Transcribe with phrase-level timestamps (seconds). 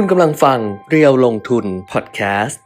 [0.00, 0.58] คุณกำลังฟัง
[0.90, 2.60] เรียวลงทุนพอดแคสต์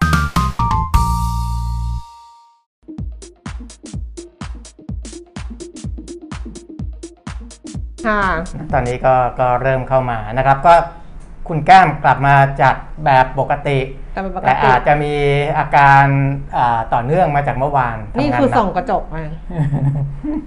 [8.07, 8.23] ค่ะ
[8.73, 10.75] ตอนนี้ก็ก็เริ่มเข้ามานะครับ ก็
[11.49, 13.79] คุณแก้มกลับมาจัดแบบปกติ
[14.13, 15.13] แต่เป็นปกแต่ติอาจจะมี
[15.59, 16.05] อาการ
[16.57, 19.25] อ่าต่อเนื่องมาจากเมื่อวานทำนี่งาคือหก ส่องกระจกมา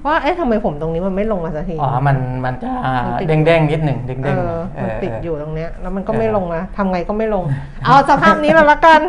[0.07, 2.69] ว่าเอ๊ะทำไมผมตรงนี้มันไม่ลงมาสักที อ๋อ มัน มันจะ
[3.05, 7.43] มันติด เด้งๆนิดหนึ่งเด้งเอๆอเอมันอติดเอออยู่ตรงเนี้ย แล้วมันก็เออไม่ลงมาทำไงก็ไม่ลง
[7.85, 9.01] เอาสภาพนี้แล้วละกัน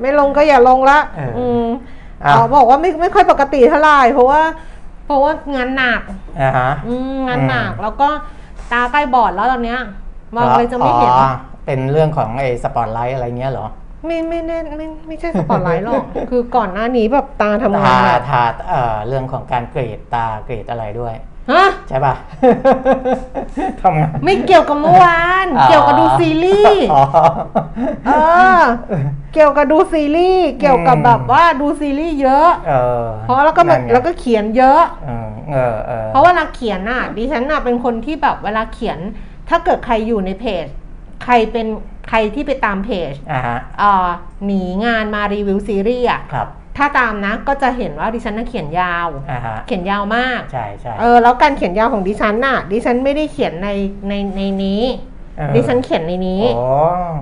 [0.00, 1.64] ไม่ลงก็อย่าลงละเอออืม
[2.24, 4.42] อะเขาบอกว่าไม่ไม่ค่อยปกติเท่าไหร่เพราะว่า
[5.06, 6.02] เพราะว่างานหนัก
[6.40, 8.08] อ่าฮะ อืมงานหนักอืม แล้วก็
[8.72, 9.80] ตาใกล้บอดแล้วตอนเนี้ย
[10.36, 11.28] มองเลยจะไม่เห็นอ๋อ
[11.66, 13.66] เป็นเรื่องของไอ้สปอตไลท์อะไรเงี้ยเหรอ
[14.06, 21.14] ไม่ไม่แน่ไม่ไม่ใช่สปอตไลท์หรอก คือก่อนหน้านี้แบบตาทำงาทานหนักทาเอ่อเรื่องของการกรีดตากรีดอะไรด้วย
[21.52, 22.14] ฮะใช่ป่ะ
[23.80, 27.02] ทำงานไม่เกี่ยวกับเมื่อวานอ๋อเกี่ยวกับดูซีรีส์อ๋อ
[28.06, 28.10] เอ
[28.58, 28.60] อ
[29.34, 32.72] เกี่ยวกับดูซีรีส์เกี่ยวกับแบบว่าดูซีรีส์เยอะเอ
[33.02, 38.98] อเพราะแล้วก็มันนั่นไงแล้วก็เขียนเยอะเออเออเออเพราะเวลาเขียนน่ะดิฉันน่ะเป็นคนที่แบบเวลาเขียน
[39.52, 40.66] ถ้าเกิดใครอยู่ในเพจ
[41.24, 41.66] ใครเป็น
[42.08, 44.08] ใครที่ไปตามเพจอ่าฮะเอ่อ
[44.46, 53.68] หนีงานมารีวิวซีรีส์อะครับถ้าตามนะก็จะเห็นว่าดิฉันน่ะเขียนยาว อ่าฮะเขียนยาวมาก ใช่ใช่เออแล้วการเขียนยาวของดิฉันน่ะ ดิฉันไม่ได้เขียนใน
[54.08, 54.82] ในในนี้
[55.38, 56.64] เออดิฉันเขียนในนี้ โอ้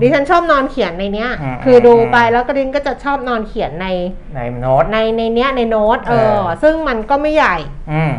[0.00, 3.86] ดิฉันชอบนอนเขียนในเนี้ย อืมคือดูอืม ไปแล้วก็ดิฉันก็จะชอบนอนเขียนใน
[4.34, 7.56] ในโน้ต ในในเนี้ยในโน้ตเอเอออ ซึ่งมันก็ไม่ใหญ่
[7.92, 8.12] อืม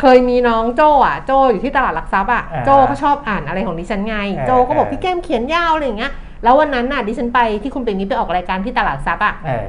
[0.00, 9.66] เคยมีน้องโจอะโจอยู่ที่ตลาดหลักทรัพย์อะอ่าโจเขาชอบอ่านอะไรของดิฉันไงเออโจก็บอกเออพี่แก้มเขียนยาวอะไรอย่างเงี้ยแล้ววันนั้นน่ะดิฉันไปที่คุณเป็นนี้ไปออกรายการที่ตลาดทรัพย์อะเออ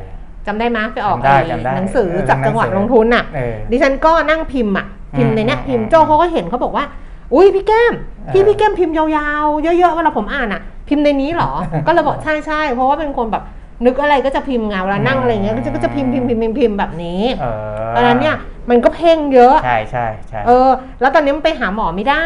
[0.48, 4.86] จำได้ไหมไปออกจำได้ไอ้จำได้หนังสือเออจากจังหวัดหนังสือลงทุนอะ เออ ดิฉันก็นั่งพิมพ์อะ
[5.18, 6.86] พิมพ์ในเนี้ยอืมพิมพ์อืมโจเขาก็เห็นเขาบอกว่า
[7.34, 7.94] อุ้ยพี่แก้ม
[8.34, 11.52] ที่เออพี่แก้มพิมพ์ยาวๆ เยอะๆเวลาผมอ่านอะ พิมพ์ในนี้เหรอ
[11.88, 13.44] ก็เลยบอกใช่ใช่เพราะว่าเป็นคนแบบ
[13.86, 18.36] นึกอะไรก็จะพิมพ์ไงเวลานั่งอะไรอย่างเงี้ยก็จะก็จะพิมพ์พิมพ์พิมพ์พิมพ์พิมพ์แบบนี้เออตอนนั้นเนี่ย
[18.70, 20.70] มันก็เพ่งเยอะ ใช่ใช่ใช่เออ
[21.02, 22.26] แล้วตอนนี้มันไปหาหมอไม่ได้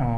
[0.00, 0.08] อื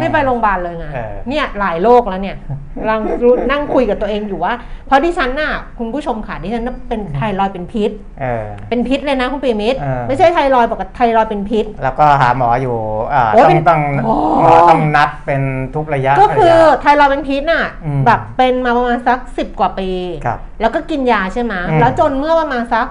[0.00, 2.36] ไม่ไปโรงพยาบาลเลยไงเออเนี่ยหลายโรคแล้วเนี่ย
[2.76, 4.52] กำลังรู้นั่งคุยกับตัวเองอยู่ว่า
[4.86, 7.90] เพราะดิฉันน่ะคุณผู้ชมค่ะดิฉันน่ะเป็นไทรอยด์เป็นพิษ
[8.20, 12.76] เออเป็นพิษเลยนะคุณปีมิตรเออไม่ใช่ไทรอยด์ปกติไทรอยด์เป็นพิษ แล้วก็หาหมออยู่
[13.14, 15.42] อ่าโอ้ต้อเป็งนต้องโอ้หมอต้องนัดเป็น
[15.74, 19.90] ทุกระยะ ก็คือระยะไทรอยด์เป็นพิษน่ะอืมแบบเป็นมาประมาณสักสิบกว่าปี
[20.24, 22.86] ครับแล้วก็กินยาใช่ไหมอืมแล้วจนเมื่อประมาณสัก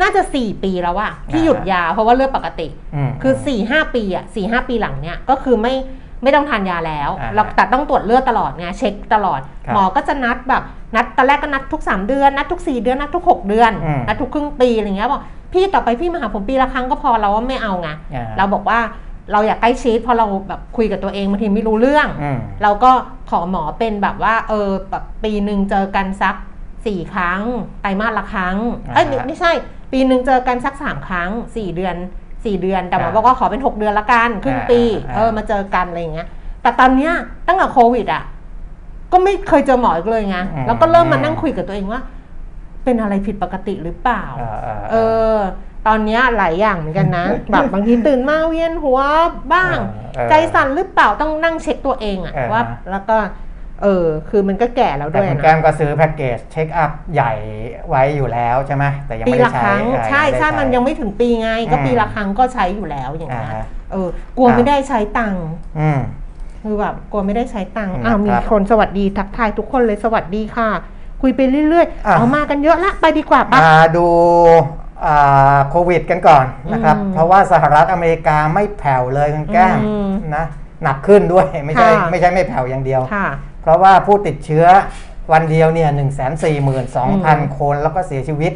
[0.00, 2.68] น่าจะสี่ปีแล้วอะที่อ่าหยุดยาเพราะว่าเลือดปกติ
[3.08, 5.74] มคือ4ี่ห้าปีอะสี่ห้าปีหลังเนี่ยก็คือไม่
[6.22, 10.62] ไม่ต้องทานยาแล้วอ่าเราแต่ต้องตรวจเลือดตลอดไงเช็คตลอดครับหมอก็จะนัดแบบ
[10.94, 15.22] นัดตอนแรกก็นัดทุก 3 เดือนนัดทุก 4 เดือนนัดทุก 6 เดือนอืมนัดทุกครึ่งปีอะไรเงี้ยบอก
[15.52, 18.80] พี่ต่อไปพี่มาหาผมปีละครั้งก็พอเราว่าไม่เอาไงอ่าเราบอกว่า
[19.32, 22.90] เราอยากใกล้ชิดเพราะเราแบบคุยกับตัวเองบางทีไม่รู้เรื่องอืมเราก็
[23.30, 26.34] ขอหมอเป็นแบบว่าเออแบบปีหนึ่งเจอกันสัก
[26.86, 27.42] สี่ครั้ง
[27.82, 28.56] ไตรมาสละครั้ง
[28.94, 29.50] เอ้ยอ่าฮะไม่ใช่
[29.92, 31.96] ปีหนึ่งเจอกันสักสามครั้งสี่เดือน
[32.44, 36.28] สี่เดือน แต่หมออ่าบอกว่าขอเป็นหกเดือนละกันครึ่งปีอ่า เออมาเจอกันอะไรอย่างเงี้ย
[36.62, 37.12] แต่ตอนเนี้ย
[37.46, 38.22] ตั้งแต่โควิดอะ
[39.12, 42.00] ก็ไม่เคยเจอหมออีกเลยไง แล้วก็เริ่มมานั่งคุยกับตัวเองว่า
[42.84, 44.94] เป็นอะไรผิดปกติหรือเปล่าเออเออเอ
[45.34, 45.38] อ
[45.86, 48.98] ตอนเนี้ยหลายอย่างเหมือนกันนะ แบบบางทีตื่นมาเวียนหัว
[49.52, 49.76] บ้าง
[50.14, 53.16] เออใจสั่นหรือเปล่าต้องนั่งเช็คตัวเองอะเออ ว่า แล้วก็
[53.82, 57.32] เออ คือมันก็แก่แล้วแต่ด้วยคุณนะแก้มก็ซื้อแพ็กเกจเช็คอัพใหญ่
[57.88, 65.44] ไว้อยู่แล้วใช่ไหมแต่ยังปีไม่ได้ละคใช้รั้งเออใช่ยังไม่ได้ใช่มันยังไม่ถึงปีไง ก็อืมปีละครั้งก็ใช้อยู่แล้วอย่างเงี้ยอ่าฮะเออกลัวครับไม่ได้ใช้ตังค์
[65.78, 66.00] อืม
[66.62, 70.68] คือแบบกลัวไม่ได้ใช้ตังค์อืมอ้าวมีครับคนสวัสดีทักทายทุกคนเลยสวัสดีค่ะ
[71.22, 74.06] คุยไปเรื่อยๆอะ เอามากันเยอะละไปดีกว่าปะ มาดู
[75.04, 80.44] อ่าโควิดกันก่อนนะครับ อืมเพราะว่าสหรัฐอเมริกาไม่แผ่วเลยคุณแก้มอืมนะ
[80.82, 83.28] หนักขึ้นด้วยไม่ใช่ค่ะ ไม่ใช่ไม่แผ่วอย่างเดียว ค่ะ
[83.62, 84.66] เพราะว่าผู้ติดเชื้อ
[85.32, 88.52] วันเดียวเนี่ยหนึ่งแสนสี่หมื่นสองพันอืมคนแล้วก็เสียชีวิต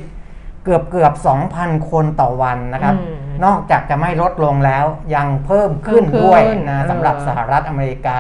[0.65, 4.85] เกือบเกือบสองพันคนต่อวันนะครับอืมนอกจากจะไม่ลดลงแล้ว
[5.15, 8.19] ยังเพิ่มขึ้นเพิ่มขึ้นด้วยเอนะอสำหรับสหรัฐอเมริกา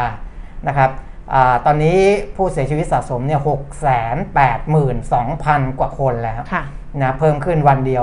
[0.68, 0.90] นะครับ
[1.34, 2.00] อาตอนนี้
[2.36, 6.64] ผู้เสียชีวิตสะสมเนี่ยหกแสนแปดหมื่นสองพันกว่าคนแล้วค่ะ
[7.02, 8.02] นะเพิ่มขึ้นวันเดียว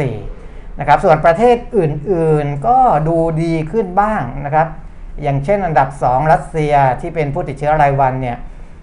[0.00, 2.78] 1,934นะครับ ส่วนประเทศอื่นๆก็
[3.08, 4.66] ดูดีขึ้นบ้างนะครับ
[5.22, 8.36] อย่างเช่นอันดับ 2 รัสเซียที่เป็นผู้ติดเชื้อรายวันเนี่ย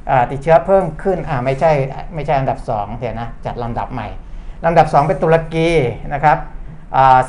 [0.10, 1.72] อ่าติดเชื้อเพิ่มขึ้นอ่าไม่ใช่
[2.16, 4.08] ไม่ใช่อันดับ2เดี๋ยวนะจัดลำดับใหม่
[4.66, 5.70] ลำดับ 2 เป็นตุรกี
[6.14, 6.38] นะครับ
[6.96, 7.20] อ่า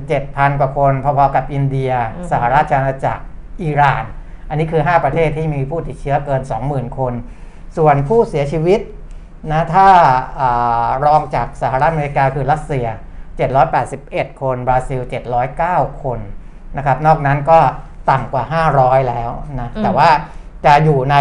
[0.00, 3.24] 27,000กว่าคนพอๆกับอินเดียอือฮึสหราชอาณาจักร
[3.62, 4.04] อิหร่าน
[4.48, 7.12] อันนี้คือ 5 ประเทศที่มีผู้ติดเชื้อเกิน 20,000 คน
[7.76, 8.80] ส่วนผู้เสียชีวิต
[9.52, 9.88] นะถ้า
[10.40, 12.86] อารองจากสหรัฐอเมริกาคือรัสเซีย
[13.64, 15.00] 781 คน บราซิล
[15.52, 16.20] 709 คน
[16.76, 17.60] นะครับนอกนั้นก็
[18.10, 18.44] ต่ำกว่า
[18.76, 19.30] 500 แล้ว
[19.60, 20.08] นะอืมแต่ว่า
[20.64, 21.16] จะอยู่ใน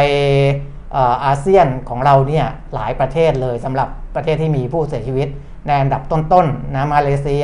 [0.93, 5.27] เอ่ออาเซียนของเราเนี่ยหลายประเทศเลยสำหรับประเทศที่มีผู้เสียชีวิต
[5.67, 7.43] ในอันดับต้นๆนะมาเลเซีย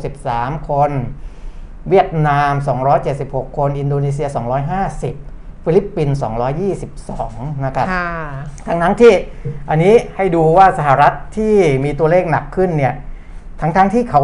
[0.00, 0.90] 463 คน
[1.90, 2.52] เวียดนาม
[3.06, 4.28] 276 คน อินโดนีเซีย
[4.96, 6.18] 250 ฟิลิปปินส์
[6.90, 8.08] 222 นะครับค่ะ
[8.66, 9.14] ทั้งนั้นที่
[9.70, 11.54] อันนี้ให้ดูว่าสหรัฐที่
[11.84, 12.94] มีตัวเลขหนักขึ้นเนี่ย
[13.60, 14.22] ทั้งทั้งที่เขา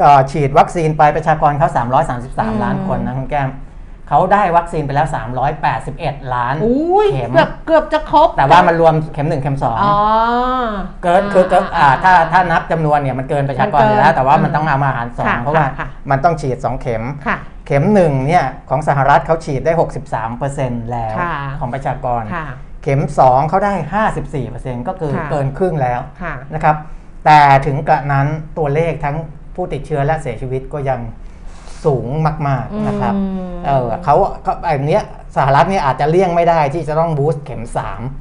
[0.00, 3.50] เอ่อฉีดวัคซีนไปประชากรเขาอืม333 ล้านคนนะคุณแก้ม
[4.12, 5.06] เขาได้วัคซีนไปแล้ว
[5.70, 9.96] 381 ล้านอุ้ยเข็มเกือบเกือบจะครบ แต่ว่ามันรวมเข็ม1เข็มอ๋อ
[10.58, 17.36] 2เกินคือเกินอ่าถ้าถ้านับจำนวนเนี่ยมันเกินประชากรมันเกินอยู่แล้ว แต่ว่ามันอืมต้องเอามาหารสองค่ะเพราะว่าค่ะมันต้องฉีด 2 เข็มค่ะ
[17.66, 19.72] เข็มหนึ่งเนี่ยของสหรัฐเขาฉีดได้
[20.32, 22.46] 63%แล้วค่ะของประชากรค่ะ
[22.82, 23.74] เข็ม 2เขาได้
[24.36, 26.76] 54%ก็คือค่ะเกินครึ่งแล้วค่ะนะครับ
[27.24, 28.26] แต่ถึงกระนั้น
[28.58, 29.16] ตัวเลขทั้ง
[29.54, 31.00] ผู้ติดเชื้อและเสียชีวิตก็ยัง
[31.84, 32.06] สูง
[32.48, 35.02] มากๆนะครับอืมเออเขาเขาแบบเนี้ย
[35.36, 37.62] สหรัฐเนี่ยอาจจะเลี่ยงไม่ได้ที่จะต้องบูสต์เข็ม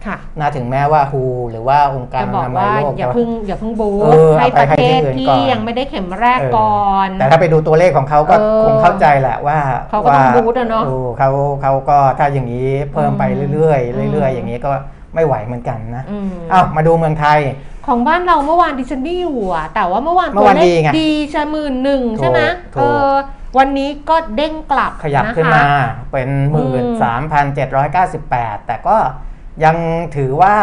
[0.05, 9.57] ค่ะ3นะถึงแม้ว่าฮูหรือว่าองค์การจะอบอกนามัยว่าโลกอย่าจะเพิ่งอย่าเพิ่งบูเออให้เอาไปประเทศให้ที่อื่นที่ก่อนยังไม่ได้เข็มแรกเออก่อน แต่ถ้าไปดูตัวเลขของเขาก็เออคงเข้าใจแหละว่า
[9.89, 11.29] เขาก็ต้องว่าบูสต์อะเนาะอเขา
[11.61, 14.71] เขาก็ถ้าอย่างนี้เพิ่มไปอืมเรื่อยๆเรื่อยอืมๆอย่างนี้ก็
[15.15, 17.39] ไม่ไหวเหมือนกันนะอืมอ้าวมาดูเมืองไทย
[17.87, 22.39] ของบ้านเราเมื่อวานดิฉันไม่อยู่อะแต่ว่าเมื่อวานเมื่อวานตัวเลดีขไงดีใช่หมื่นหนึ่งใช่ไหม
[22.75, 23.11] ถูกถูกเออ
[23.57, 25.61] วันนี้ก็เด้งกลับขยับนะคะขึ้นมา
[26.11, 28.97] เป็นหมื่นสามพันเจ็ดร้อยเก้าสิบแปดแต่ก็
[29.65, 29.77] ยัง
[30.15, 30.55] ถือว่า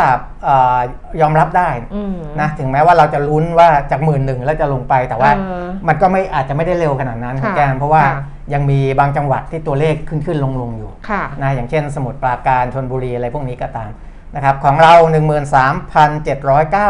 [0.45, 0.79] เออ
[1.21, 8.23] ยอมรับได้อืมนะถึงแม้ว่าเราจะลุ้นว่าจากหมื่นหนึ่งแล้วจะลงไปแต่ว่าเออมันก็ไม่อาจจะไม่ได้เร็วขนาดนั้นคุณค่ะแกนเพราะว่าค่ะ
[8.55, 13.91] ยังมีบางจังหวัดที่ตัวเลขขึ้นขึ้นลงลงอยู่ค่ะนะอย่างเช่นสมุทรปราการชนบุรีอะไรพวกนี้ก็ตาม
[14.37, 14.95] นะครับของเรา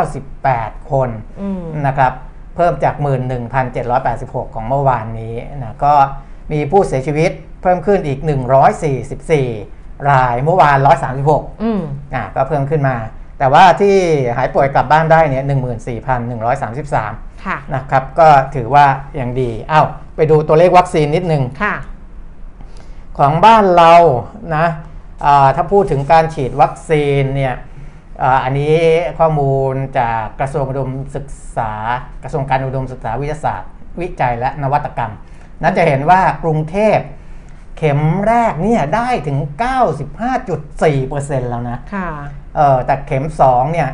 [0.06, 1.08] 13,798 คน
[1.40, 2.12] อืมนะครับ
[2.56, 2.94] เพิ่มจาก
[3.54, 5.94] 11,786 ของเมื่อวานนี้นะก็
[6.52, 7.30] มีผู้เสียชีวิต
[7.62, 8.18] เพิ่มขึ้นอีก
[9.34, 10.78] 144 รายเมื่อวาน
[11.20, 11.82] 136อืม
[12.14, 12.96] อะก็เพิ่มขึ้นมา
[13.38, 13.96] แต่ว่าที่
[14.36, 15.44] หายป่วยกลับบ้านได้เนี่ย
[16.24, 18.86] 14,133ค่ะนะครับ ก็ถือว่า
[19.20, 19.86] ยังดีอ้าว
[20.16, 21.74] ไปดูตัวเลขวัคซีนนิดนึงค่ะ
[23.18, 23.94] ของบ้านเรา
[24.56, 24.66] นะ
[25.24, 27.54] อ่าถ้าพูดถึงการฉีดวัคซีนเนี่ย
[28.22, 28.76] อาอันนี้
[29.18, 31.26] ข้อมูลจากกระทรวงอุดมศึก
[31.56, 31.72] ษา
[32.22, 33.70] กระทรวงการอุดมศึกษาวิทยาศาสตร์
[34.00, 35.12] วิจัยและนวัตกรรม
[35.62, 36.98] น่าจะเห็นว่ากรุงเทพ
[37.78, 39.38] เข็มแรกเนี่ยได้ถึง
[40.44, 42.08] 95.4%แล้วนะค่ะ
[42.56, 43.88] เออแต่เข็ม2เนี่ย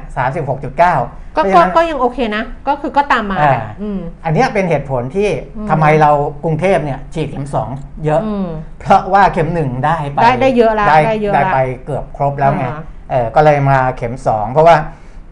[0.51, 6.11] 36.9ก็เพราะฉะก็นั้นก็ยังโอเคนะ ก็คือก็ตามมาอ่าแหละอืมอันเนี้ยเป็นเหตุผลที่อืมทำไมเรา
[6.45, 8.49] กรุงเทพเนี่ยฉีดเข็ม 2 เยอะอืม
[8.81, 12.81] เพราะว่าเข็มหนึ่งได้ไปได้ได้เยอะแล้วได้ได้เยอะได้แล้วไปเกือบครบแล้วไงอ่า
[13.13, 14.77] เออก็เลยมาเข็ม 2 เพราะว่า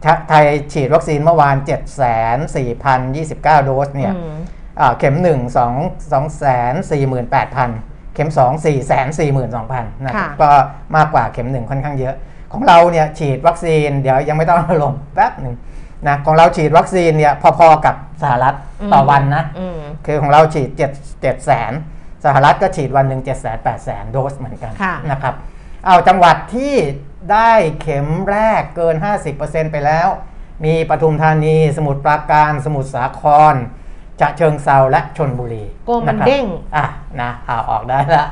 [0.03, 1.77] ไทไทยฉีดวัคซีนเมื่อวาน 7 4 0
[2.87, 4.35] 0 29 โดสเนี่ยอืม
[4.81, 6.15] อ่าเข็ม 1 2 2
[6.91, 10.51] 48,000 เข็ม 2 4 4 2 0 0 0นะครับค่ะก็
[10.97, 12.15] มากกว่าเข็ม 1 ค่อนข้างเยอะ
[12.53, 15.55] ของเราเนี่ยฉีดวัคซีนเดี๋ยวยังไม่ต้องเอาลงแป๊บหนึ่ง
[16.07, 18.55] นะของเราฉีดวัคซีนเนี่ยพอๆกับสหรัฐ
[18.93, 21.73] ต่อวันนะอืมคือของเราฉีด7 7แสน
[22.25, 25.35] สหรัฐก็ฉีดวันหนึ่ง7แสน8แสนโดสเหมือนกันค่ะนะครับ
[25.87, 26.75] เอาจังหวัดที่
[27.33, 28.95] ได้เข็มแรกเกิน
[29.35, 30.09] 50%ไปแล้ว
[30.65, 33.23] มีปทุมธานี สมุทรปราการ สมุทรสาค
[33.53, 33.55] ร
[34.21, 36.45] จะเชิงเซาและชนบุรีโกมันะครับเด้ง
[36.77, 36.87] อะ
[37.21, 38.27] นะเอาออกได้ละ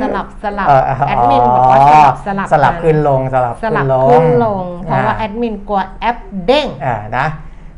[0.00, 7.26] สลับสลับเแอดมินบอกว่าสลับสลับสลับกันขึ้นลงสลับสลับลขึ้งนลง เพราะว่าแอดมินกลัวแอปเด้งอ่านะ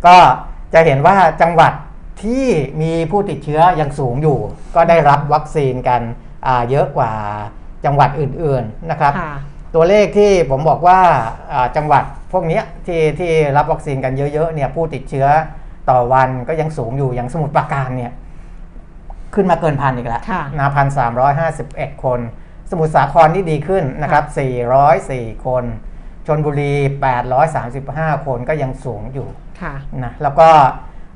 [0.07, 0.17] ก็
[0.73, 1.73] จะเห็นว่าจังหวัด
[2.23, 2.47] ที่
[2.83, 4.39] มีผู้ติดเชื้อยังสูงอยู่
[4.75, 6.01] ก็ได้รับวัคซีนกัน
[6.47, 7.13] อ่าเยอะกว่า
[7.85, 9.35] จังหวัดอื่นๆนะครับค่ะ
[9.77, 11.01] ตัวเลขที่ผมบอกว่า
[11.53, 15.27] อ่าจังหวัดพวกเนี้ยที่ที่รับวัคซีนกันเยอะๆเนี่ยผู้ติดเชื้อ
[15.91, 18.13] ต่อวันก็ยังสูงอยู่อย่างสมุทรปราการเนี่ย
[19.35, 22.21] ขึ้นมาเกินพันอีกแล้วค่ะนะพันสามร้อยห้าสิบเอ็ดคน
[22.71, 25.65] สมุทรสาครนี่ดีขึ้นนะครับสี่ร้อยสี่คน
[26.27, 26.75] ชนบุรี
[27.51, 29.29] 835 คนก็ยังสูงอยู่
[29.61, 30.49] ค่ะนะแล้วก็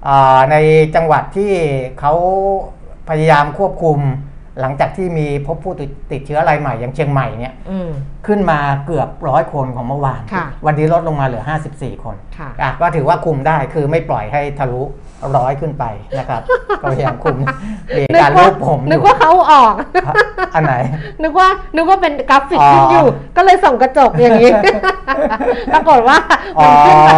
[0.09, 0.57] อ่าใน
[0.95, 1.53] จังหวัดที่
[2.01, 2.15] เขา
[3.09, 3.99] พยายามควบคุม
[4.61, 7.91] หลังจากที่มีพบผู้ติดติดเชื้อรายใหม่อย่างเชียงใหม่เนี่ยอืม
[8.27, 14.83] ขึ้นมาเกือบร้อยคนของเมื่อวานค่ะวันนี้ลดลงมาเหลือ 54 คนค่ะอะก็ถือว่าคุมได้คือไม่ปล่อยให้ทะลุ
[15.37, 15.85] ร้อยขึ้นไป
[16.19, 16.43] นะครับ
[16.83, 17.37] ก็พยายามคุม
[17.99, 19.75] มีการรูปผมอนึกยู่ว่าเขาออก
[20.55, 20.75] อันไหน
[21.23, 24.51] นึกว่านึกว่าเป็นกราฟิกอ๋อขึ้นอยู่ ก็เลยส่องกระจกอย่างนี้
[25.73, 26.19] ปรากฏว่า
[26.59, 27.17] อ๋มัอนขึ้นมา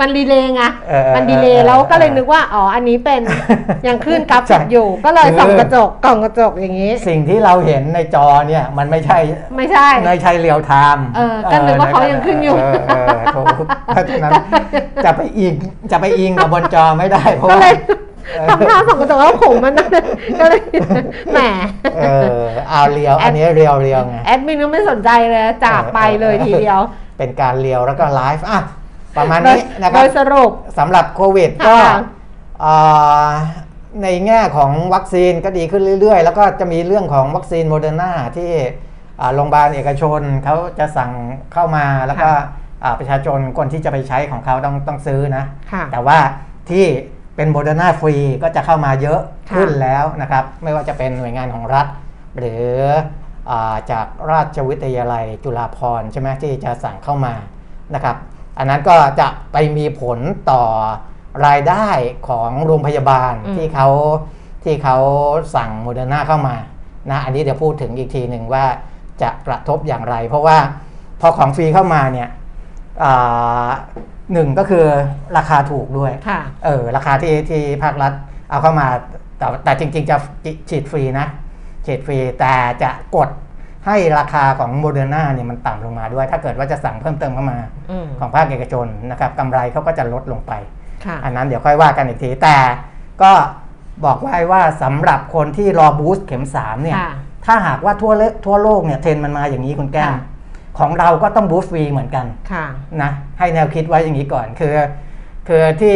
[0.00, 3.20] มันดีเลย์ไงเออเออมันดีเลเอย์อแล้วก็เลยเออนึกว่าอ๋ออันนี้เป็น
[3.86, 9.18] ยังขึ้นกราฟิกใช่อยู่ ก็เลยส่องคือกระจกกล่องกระจกอย่างนี้ สิ่งที่เราเห็นในจอเนี่ยมันไม่ใช่
[9.56, 14.32] ไม่ใช่ไม่ใช่เรียลไทม์เออก็นึกว่าเขายังขึ้นอยู่เออเออถูกเพราะฉะนั้น
[15.04, 15.54] จะไปอิง
[15.90, 17.76] จะไปอิงกับบนจอไม่ได้เพราะก็ว่า เลย
[18.48, 19.88] ทำท่าส่องกระจกแล้วผมมันนั่น
[20.40, 20.60] ก็เลย
[21.32, 21.38] แหม
[21.96, 22.00] เอ
[22.38, 26.80] อเอาเรียวอันนี้เรียวเรียวไง แอดมินก็ไม่สนใจเลยจากไปเลยทีเดียว
[27.18, 28.60] เป็นการเรียวแล้วก็ไลฟ์อะ
[29.16, 31.96] ประมาณโดยนี้นะคโดรับยสรุป สำหรับโควิดก็ค่ะ
[32.60, 32.74] เอ่
[33.26, 33.28] อ
[34.02, 38.50] ในแง่ของวัคซีนก็ดีขึ้นเรื่อยๆ แล้วก็จะมีเรื่องของวัคซีนโมเดอร์นาที่
[39.20, 41.10] อ่าโรงพยาบาลเอกชนเขาจะสั่ง
[41.52, 42.30] เข้ามาแล้วก็
[42.84, 46.18] อ่าประชาชนคนที่จะไปใช้ของเขาต้องต้องซื้อนะ ค่ะ แต่ว่า
[46.70, 46.86] ที่
[47.36, 51.86] เป็นโมเดอร์นาฟรีก็จะเข้ามาเยอะค่ะขึ้นแล้วนะครับ ไม่ว่าจะเป็นหน่วยงานของรัฐ
[52.38, 52.66] หรือ
[53.50, 57.34] อาจากราชวิทยาลัยจุฬาภรณ์ใช่ไหมที่จะสั่งเข้ามา
[57.94, 58.16] นะครับ
[58.58, 60.18] อันนั้นก็จะไปมีผล
[60.50, 60.62] ต่อ
[61.46, 61.88] รายได้
[62.28, 63.88] ของโรงพยาบาลอืมที่เขา
[64.64, 64.96] ที่เขา
[65.56, 66.56] สั่งโมเดอร์นาเข้ามา
[67.10, 68.64] นะอันนี้เดี๋ยวพูดถึงอีกทีหนึ่งว่า
[69.22, 70.58] จะกระทบอย่างไร เพราะว่า
[71.20, 72.28] พอของฟรีเข้ามาเนี่ย
[73.04, 73.68] อ่า
[74.32, 74.84] หนึ่งก็คือ
[75.36, 78.12] ราคาถูกด้วยค่ะ เออราคาที่ที่ภาครัฐ
[78.50, 78.86] เอาเข้ามา
[79.38, 80.16] แต่แต่จริง ๆ จะ
[80.70, 81.26] ฉีดฟรีนะ
[81.86, 83.28] ฉีดฟรีแต่จะกด
[83.86, 87.58] ให้ราคาของโมเดอร์นาเนี่ยมันต่ำลงมาด้วย ถ้าเกิดว่าจะสั่งเพิ่มเติมเข้ามา
[87.90, 90.52] อืมของภาคเอกชนนะครับกำไรเขาก็จะลดลงไป
[91.04, 92.56] ค่ะอันนั้นเดี๋ยวค่อยว่ากันอีกที แต่
[93.22, 93.32] ก็
[94.04, 97.12] บอกไว้ว่าสำหรับคนที่รอ boost เข็ม3เนี่ยค่ะ
[97.46, 100.20] ถ้าหากว่าทั่วเลทั่วโลกเนี่ยเทรนด์มันมาอย่างนี้คุณแก้มค่ะ
[100.78, 102.66] ของเราก็ต้อง boost ฟรีเหมือนกันค่ะ
[103.02, 104.74] นะให้แนวคิดไว้อย่างนี้ก่อนคือ
[105.48, 105.94] คือที่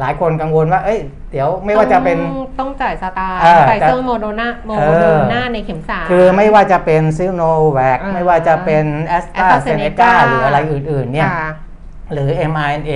[0.00, 0.98] หลายคนกังวลว่า เอ้ย
[1.32, 7.42] เดี๋ยวไม่ว่าจะเป็นต้องต้องจ่ายสตางค์เออ Pfizer Moderna Moderna ในเข็มสามคือไม่ว่าจะเป็นซิโน
[7.72, 11.48] แวคอ่าไม่ว่าจะเป็นแอสตราเซเนกา AstraZeneca หรืออะไรอื่น ๆ เนี่ยค่ะ
[12.12, 12.92] หรือ mRNA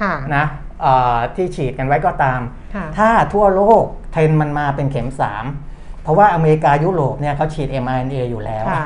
[0.00, 0.44] ค่ะนะ
[0.82, 2.40] เอ่อที่ฉีดกันไว้ก็ตาม
[2.74, 5.08] ค่ะถ้าทั่วโลกเทรนด์มันมาเป็นเข็ม
[5.42, 5.69] 3
[6.02, 8.84] เพราะว่าอเมริกายุโรปเนี่ยเขาฉีด mRNA อยู่แล้วค่ะ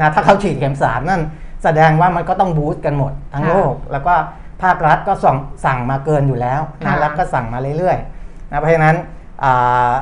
[0.00, 1.22] นะถ้าเขาฉีดเข็ม3นั่น
[1.64, 4.14] แสดงว่ามันก็ต้องบูสต์กันหมดทั้งค่ะโลก แล้วก็
[4.62, 8.96] ภาครัฐก็ส่งสั่งมาเกินอยู่แล้วค่ะนะรัฐก็สั่งมาเรื่อยๆนะเพราะฉะนั้น
[9.44, 9.92] อ่า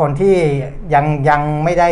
[0.00, 0.36] คนที่
[0.94, 1.90] ยังยังไม่ได้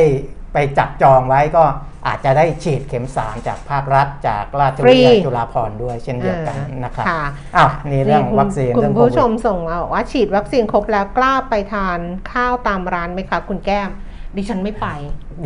[0.52, 1.64] ไปจับจองไว้ก็
[2.06, 7.22] อาจจะได้ฉีดเข็ม3จากภาครัฐ จากราชวิทยาลัยจุฬาภรณ์ด้วยเช่นเดียวกันนะครับค่ะ
[7.56, 11.98] อ้าวนี่เรื่องคุณวัคซีนคุเรื่อณงโคผู้วิชดมส่งมาบอกว่าฉีดวัคซีนครบแล้วกล้าไปทาน
[12.32, 13.90] ข้าวตามร้านไหมคะคุณแก้ม
[14.36, 14.88] ดิฉันไม่ไป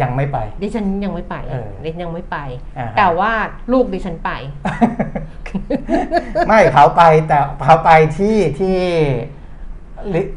[0.02, 2.38] ยังไม่ไป ดิฉันยังไม่ไปเออดิฉันยังไม่ไป
[2.78, 3.32] อ่าฮะ แต่ว่า
[3.73, 4.30] ลูกดิฉันไป
[6.49, 8.78] ไม่เขาไปแต่เขาไปที่ที่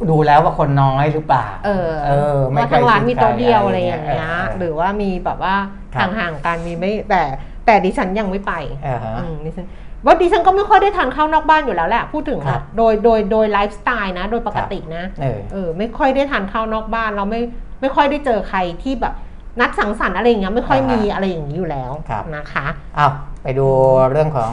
[0.10, 5.55] ดูแล้วว่าคนน้อยหรือเปล่าเออเออไม่ว่าทางร้านมีใกล้โต๊ะชิดเดียวใครอะไรอย่างเงี้ยเออหรือว่ามีแบบว่า
[5.95, 7.24] ครับ ห่างๆกันมีไม่แต่
[7.65, 8.53] แต่ดิฉันยังไม่ไป
[8.88, 9.67] อ่าฮะ อืมดิฉัน
[10.05, 17.41] ว่าดิฉันก็ไม่ค่อยได้ทานข้าวนอกบ้านอยู่แล้วแหละพูดถึงครัอะบโดยโดยโดยไลฟ์สไตล์นะ โดยปกตินะ เออ เออไม่ค่อยได้ทานข้าวนอกบ้านเราไม่
[17.83, 19.13] ไม่ค่อยได้เจอใครที่แบบ
[19.59, 23.11] นัดสังสรรค์อะไรอย่างเงี้ยไม่ค่อยอ่าฮะมีอะไรอย่างนี้อยู่แล้วครับนะคะอ้าว
[23.43, 23.67] ไปดู
[24.11, 24.51] เรื่องของ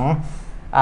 [0.76, 0.78] อ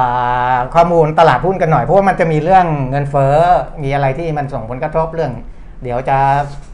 [0.54, 3.34] าข้อมูลตลาดหุ้นกันหน่อย เพราะว่ามันจะมีเรื่องเงินเฟ้อ
[3.82, 5.32] มีอะไรที่มันส่งผลกระทบเรื่อง
[5.82, 6.18] เดี๋ยวจะ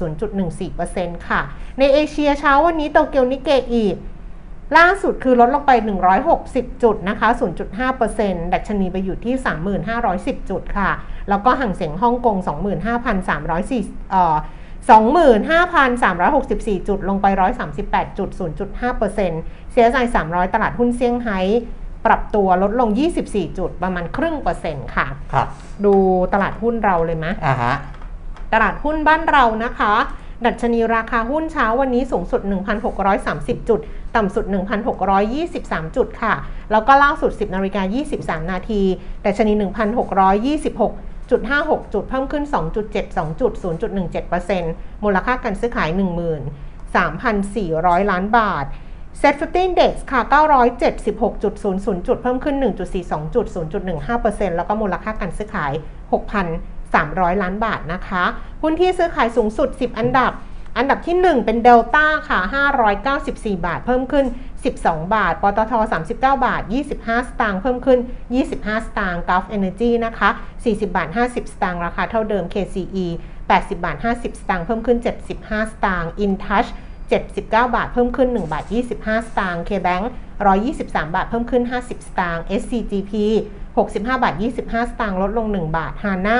[0.00, 1.40] 21.0.14%ค่ะ
[1.78, 3.96] ในเอเชียเช้าวันนี้โตเกียวนิเกอีก
[4.78, 5.72] ล่าสุดคือลดลงไป
[6.26, 7.28] 160 จุดนะคะ
[7.90, 9.34] 0.5%ดัชนีไปอยู่ที่
[9.92, 10.90] 3,510 จุดค่ะ
[11.28, 12.36] แล้วก็ห่างเสียงฮ่องกง
[13.44, 14.36] 25,304เอ่อ
[14.88, 17.26] 25,364 จุด ลงไป
[17.72, 18.28] 138จุด
[19.00, 21.38] 0.5% CSI 300 ตลาดหุ้นเซี่ยงไฮ้
[22.06, 22.88] ปรับตัวลดลง
[23.24, 25.46] 24 จุด ประมาณครึ่งเปอร์เซ็นต์ค่ะ ครับ
[25.84, 25.94] ดู
[26.32, 27.74] ตลาดหุ้นเราเลยไหมอ่าฮะ
[28.52, 29.94] ตลาดหุ้นบ้านเรานะคะ
[30.46, 32.40] ดัชนีราคาหุ้นเช้าวันนี้สูงสุด
[33.06, 33.80] 1,630 จุด
[34.16, 34.44] ต่ำสุด
[35.20, 36.34] 1,623 จุดค่ะ
[36.72, 37.82] แล้วก็ล่าสุด 10นาฬิกา
[38.16, 38.82] 23 นาที
[39.24, 39.52] ดัชนี
[40.38, 42.44] 1,626 จุด56 จุดเพิ่มขึ้น
[42.92, 45.88] 2.72 จุด 0.17%มูลค่าการซื้อขาย
[47.20, 48.64] 13,400 ล้านบาท
[49.20, 52.56] Set 50 Index ค่ะ 976.00 จุด เพิ่มขึ้น
[52.94, 53.46] 1.42 จุด
[53.96, 55.72] 0.15%แล้วก็มูลค่าการซื้อขาย
[56.52, 58.24] 6,300 ล้านบาทนะคะ
[58.62, 60.32] หุ้นที่ซื้อขายสูงสุด 10 อันดับ
[60.76, 62.40] อันดับที่ 1 เป็นเดลต้าค่ะ
[63.02, 64.26] 594 บาท เพิ่มขึ้น
[64.62, 66.62] 12 บาท ปตท 39 บาท
[66.96, 67.98] 25 สตางค์ เพิ่มขึ้น
[68.40, 70.30] 25 สตางค์ Gulf Energy นะคะ
[70.62, 73.06] 40 บาท 50 สตางค์ ราคาเท่าเดิม KCE
[73.44, 74.98] 80 บาท 50 สตางค์ เพิ่มขึ้น
[75.34, 76.70] 75 สตางค์ InTouch
[77.10, 78.64] 79 บาท เพิ่มขึ้น 1 บาท
[78.96, 80.04] 25 สตางค์ KBank
[80.60, 83.12] 123 บาท เพิ่มขึ้น 50 สตางค์ SCGP
[83.76, 86.38] 65 บาท 25 สตางค์ ลดลง 1 บาท HANA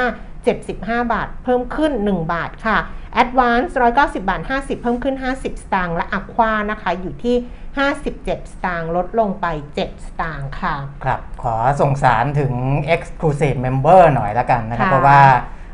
[0.48, 2.78] 75 บาท เพิ่มขึ้น 1 บาทค่ะ
[3.22, 7.36] Advance 190 บาท 50 เพิ่มขึ้น 50 สตางค์และ Aqua นะคะอยู่ที่
[7.80, 8.28] 57 ส
[8.64, 12.52] ตางค์ลดลงไป 7 สตางค์ค่ะ ครับ ขอส่งสารถึง
[12.94, 15.20] Exclusive Member หน่อยละกันนะครับค่ะเพราะว่า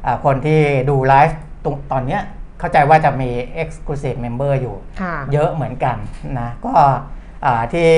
[0.06, 2.23] อ่าคนที่ดูไลฟ์ตรงตอนเนี้ย
[2.58, 3.30] เข้าใจว่าจะมี
[3.62, 5.96] Exclusive Member อยู่ค่ะเยอะเหมือนกัน
[6.38, 6.75] นะ ก็
[7.44, 7.90] อ่าที่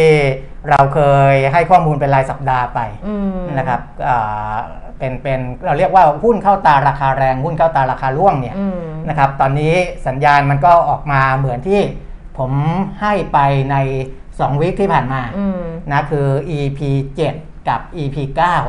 [0.70, 1.00] เราเค
[1.32, 4.56] ยให้ข้อมูลเป็นรายสัปดาห์ไปอืมนะครับอ่า
[4.98, 9.74] เป็นเป็นเราเรียกว่าหุ้นเข้าตาราคาแรงหุ้นเข้าตาราคาร่วงเนี่ยอืมนะครับตอนนี้
[10.06, 11.80] สัญญาณมันก็ออกมาเหมือนที่
[12.38, 12.52] ผม
[13.00, 13.38] ให้ไป
[13.70, 13.76] ใน
[14.22, 15.62] 2 วิคที่ผ่านมาอืม
[15.92, 16.26] นะคือ
[16.58, 16.80] EP
[17.28, 18.16] 7 กับ EP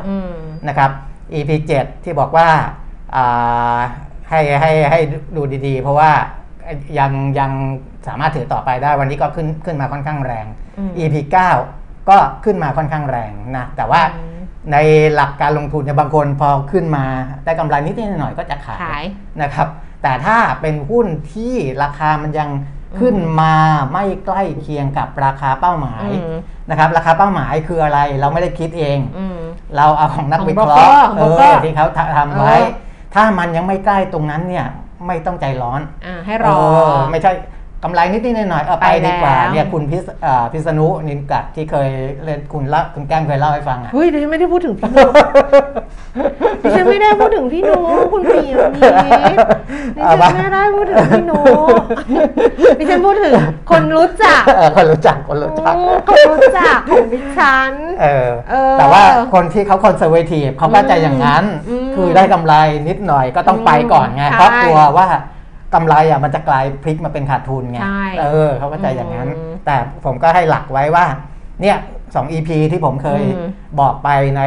[0.08, 0.32] อืม
[0.64, 0.90] 9นะครับ
[1.34, 2.48] EP 7 ที่บอกว่า
[3.16, 3.78] อ่า
[4.30, 5.00] ให้ให้ให้
[5.36, 6.10] ดูดีๆ เพราะว่า
[6.98, 7.50] ยังยัง
[8.06, 10.46] สามารถถือต่อไปได้วันนี้ก็ขึ้นขึ้นมาค่อนข้างแรง
[10.78, 14.29] อืม EP 9 ก็ขึ้นมาค่อนข้างแรงนะแต่ว่าอืม
[14.72, 14.76] ใน
[15.14, 17.04] หลักการลงทุนเนี่ยบางคนพอขึ้นมา
[17.44, 19.02] ได้กำไรนิดๆหน่อยๆก็จะขายขาย
[19.42, 19.68] นะครับ
[20.02, 22.50] แต่ถ้าเป็นหุ้นที่ราคามันยัง
[23.00, 23.54] ขึ้นมา
[23.92, 26.36] ไม่ใกล้เคียงกับราคาเป้าหมายอืม
[26.70, 29.38] นะครับ ราคาเป้าหมายคืออะไรเราไม่ได้คิดเองอืม
[29.76, 31.86] เราเอาของนักของวิเคราะห์ของเอ broker อที่เขา
[32.16, 32.68] ทำไว้เออ
[33.14, 34.66] ถ้ามันยังไม่ใกล้ตรงนั้นเนี่ย
[35.06, 37.32] ไม่ต้องใจร้อนอ่าให้รอเอไม่ใช่
[37.84, 41.88] กำไรนิดนิดๆหน่อยๆเอาไปไปแล้ว ดีกว่าเนี่ยคุณพิษอ่าพิษณุนินกัดที่เคย
[42.24, 45.12] เล่นคุณเล่าคุณแก้มเคยเล่าให้ฟังอะ เฮ้ยดิฉันไม่ได้พูดถึงพี่นุ๊ก
[46.62, 48.80] ดิฉันไม่ได้พูดถึงพี่นุ๊กคุณปียมิ
[49.36, 49.38] ตร
[49.96, 50.00] ดิ
[50.36, 51.44] ฉันไม่ได้พูดถึงพี่นุ๊
[51.80, 51.82] ก
[52.78, 53.32] ดิฉันพูดถึง
[53.70, 59.02] คนรู้จักเออคนรู้จักคนรู้จัก อืมคนรู้จักของดิฉัน เออเออแต่ว่า
[59.34, 62.54] คนที่เขาคอนเซอร์เวทีฟเขาก็จะอย่างนั้น อืมคือได้กำไร
[62.88, 65.08] นิดหน่อยก็ต้องไปก่อนไงใช่ เพราะกลัวว่า
[65.74, 71.06] กำไรอะมันจะกลายพลิกมาเป็นขาดทุนไงใช่เออเขาก็จะอย่างนั้นอืมแต่ผมก็ให้หลักไว้ว่า
[71.62, 71.76] เนี่ย
[72.14, 73.48] สอง EP ที่ผมเคยอืม
[73.80, 74.42] บอกไปใน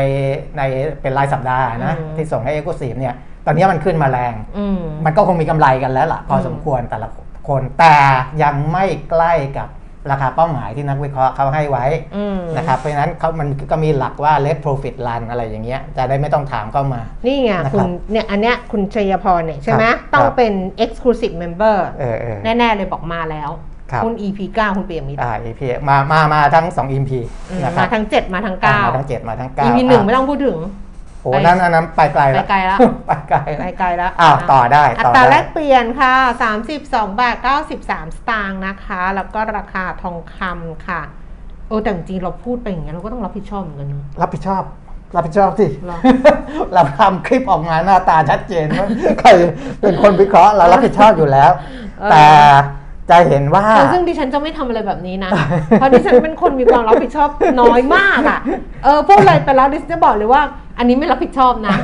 [0.57, 0.61] ใน
[1.01, 7.07] เป็นรายสัปดาห์นะอืมที่ส่งให้เอ็กซ์ซีเนี่ย ตอนนี้มันขึ้นมาแรงอืมมันก็คงมีกำไรกันแล้วล่ะ พออมสมควรแต่ละ
[7.47, 7.95] คนแต่
[8.43, 9.67] ยังไม่ใกล้กับ
[10.11, 11.85] ราคาเป้าหมายที่นักวิเคราะห์เขาให้ไว้
[12.17, 23.49] อืมนะครับเพราะฉะนั้นเขามันก็มีหลักว่า let profit run อะไรอย่างเงี้ยจะได้ไม่ต้องถามเข้ามา นี่ไงนะครับคุณเนี่ยอันเนี้ยคุณชัยพรเนี่ยใช่ไหมครับต้องครับเป็น exclusive member เออเออแน่ ๆ เลยบอกมาแล้ว
[23.91, 27.11] ครับคุณ EP 9 คุณเปียมิตรอ่า EP มามามาทั้ง 2 EP
[27.49, 30.57] อืมนะครับมาทั้ง 7 มาทั้งอ่ามา9ทั้ง 7 มาทั้ง 9 EP หนึ่งไม่ต้องพูดถึง
[31.23, 36.13] โอ้นั่นอันนั้นไปไกลไปแล้วไกลแล้วไปไกลไปไกลแล้วอ้าวต่อได้อัต่อตราได้แลกเปลี่ยนค่ะ
[36.63, 36.83] 32
[37.19, 37.35] บาท
[37.69, 41.01] 93 สตางค์นะคะ แล้วก็ราคาทองคำค่ะ
[41.67, 44.63] โอ้แต่จริงๆเราพูดไปอย่างเงี้ยเราก็ต้องรับผิดชอบเหมือนกันเนอะรับผิดชอบ
[45.15, 45.97] รับผิดชอบสิเหรอ
[46.73, 48.87] เราทำคลิปออกมาหน้าตาชัดเจนว่า
[49.19, 49.29] ใคร
[49.81, 51.51] เป็นคนวิเคราะห์เรารับผิดชอบอยู่แล้ว
[51.99, 52.25] เออแต่
[53.09, 55.31] จะเห็นว่าเออซึ่งดิฉันจะไม่ทำอะไรแบบนี้นะ
[55.79, 57.29] เพราะดิฉันเป็นคนมีความรับผิดชอบ
[57.61, 58.39] น้อยมากอะ
[58.83, 60.41] เออพูดอะไรไปแล้วดิฉันจะบอกเลยว่า
[60.77, 61.75] อันนี้ไม่รับผิดชอบนะ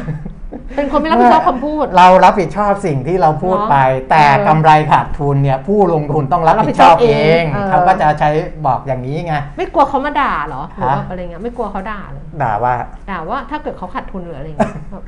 [0.76, 8.30] เป็นคนไม่รับผิดชอบคำพูด เรารับผิดชอบสิ่งที่เราพูดไปเนอะแต่เออกำไรขาดทุนเนี่ย ผู้ลงทุนต้องรับผิดชอบรับผิดชอบเอเองงเออเขาก็จะใช้
[8.66, 12.74] บอกอย่างนี้ไง ไม่กลัวเขามาด่าเหรอหรือว่าฮะอะไรเงี้ยไม่กลัวเขาด่าเลยด่าว่า
[13.10, 15.04] ด่าว่าถ้าเกิดเขาขาดทุนหรืออะไรเงี้ยแบบ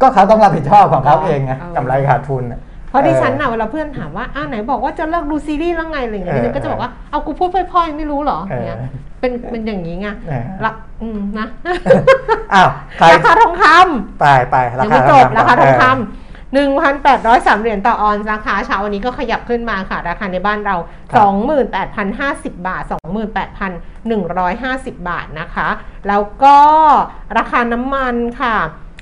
[0.00, 8.78] ก็เขาต้องรับผิดชอบของเขาเออเองไงเออกำไรขาดทุนน่ะ เพราะดิฉันเออน่ะเวลาเพื่อนถามว่าอ้าวไหนบอกว่าจะเลิกดูซีรีส์แล้วไงอะไรเงี้ยเออดิฉันก็จะบอกว่าเอากูพูดพล่อยๆไม่รู้เหรอเออเงี้ย
[9.20, 10.72] เป็นเป็นอย่างนี้ไงเออละ
[11.02, 11.46] อืมนะ
[12.54, 20.76] อ้าวใครราคาทองคำไปไปรายังคาไม่จบราคาทองคเำหนึ่งพันแปดร้อยสามเหรียญต่อออนซ์ราคาเช้าวันนี้ก็ขยับขึ้นมาค่ะ ราคาในบ้านเรา
[21.18, 23.70] สองหมื่นแปดพันห้าสิบบาทสองหมื่นแปดพัน
[24.08, 25.68] หนึ่งร้อยห้าสิบบาทนะคะ
[26.08, 26.58] แล้วก็
[27.38, 28.56] ราคาน้ำมันค่ะ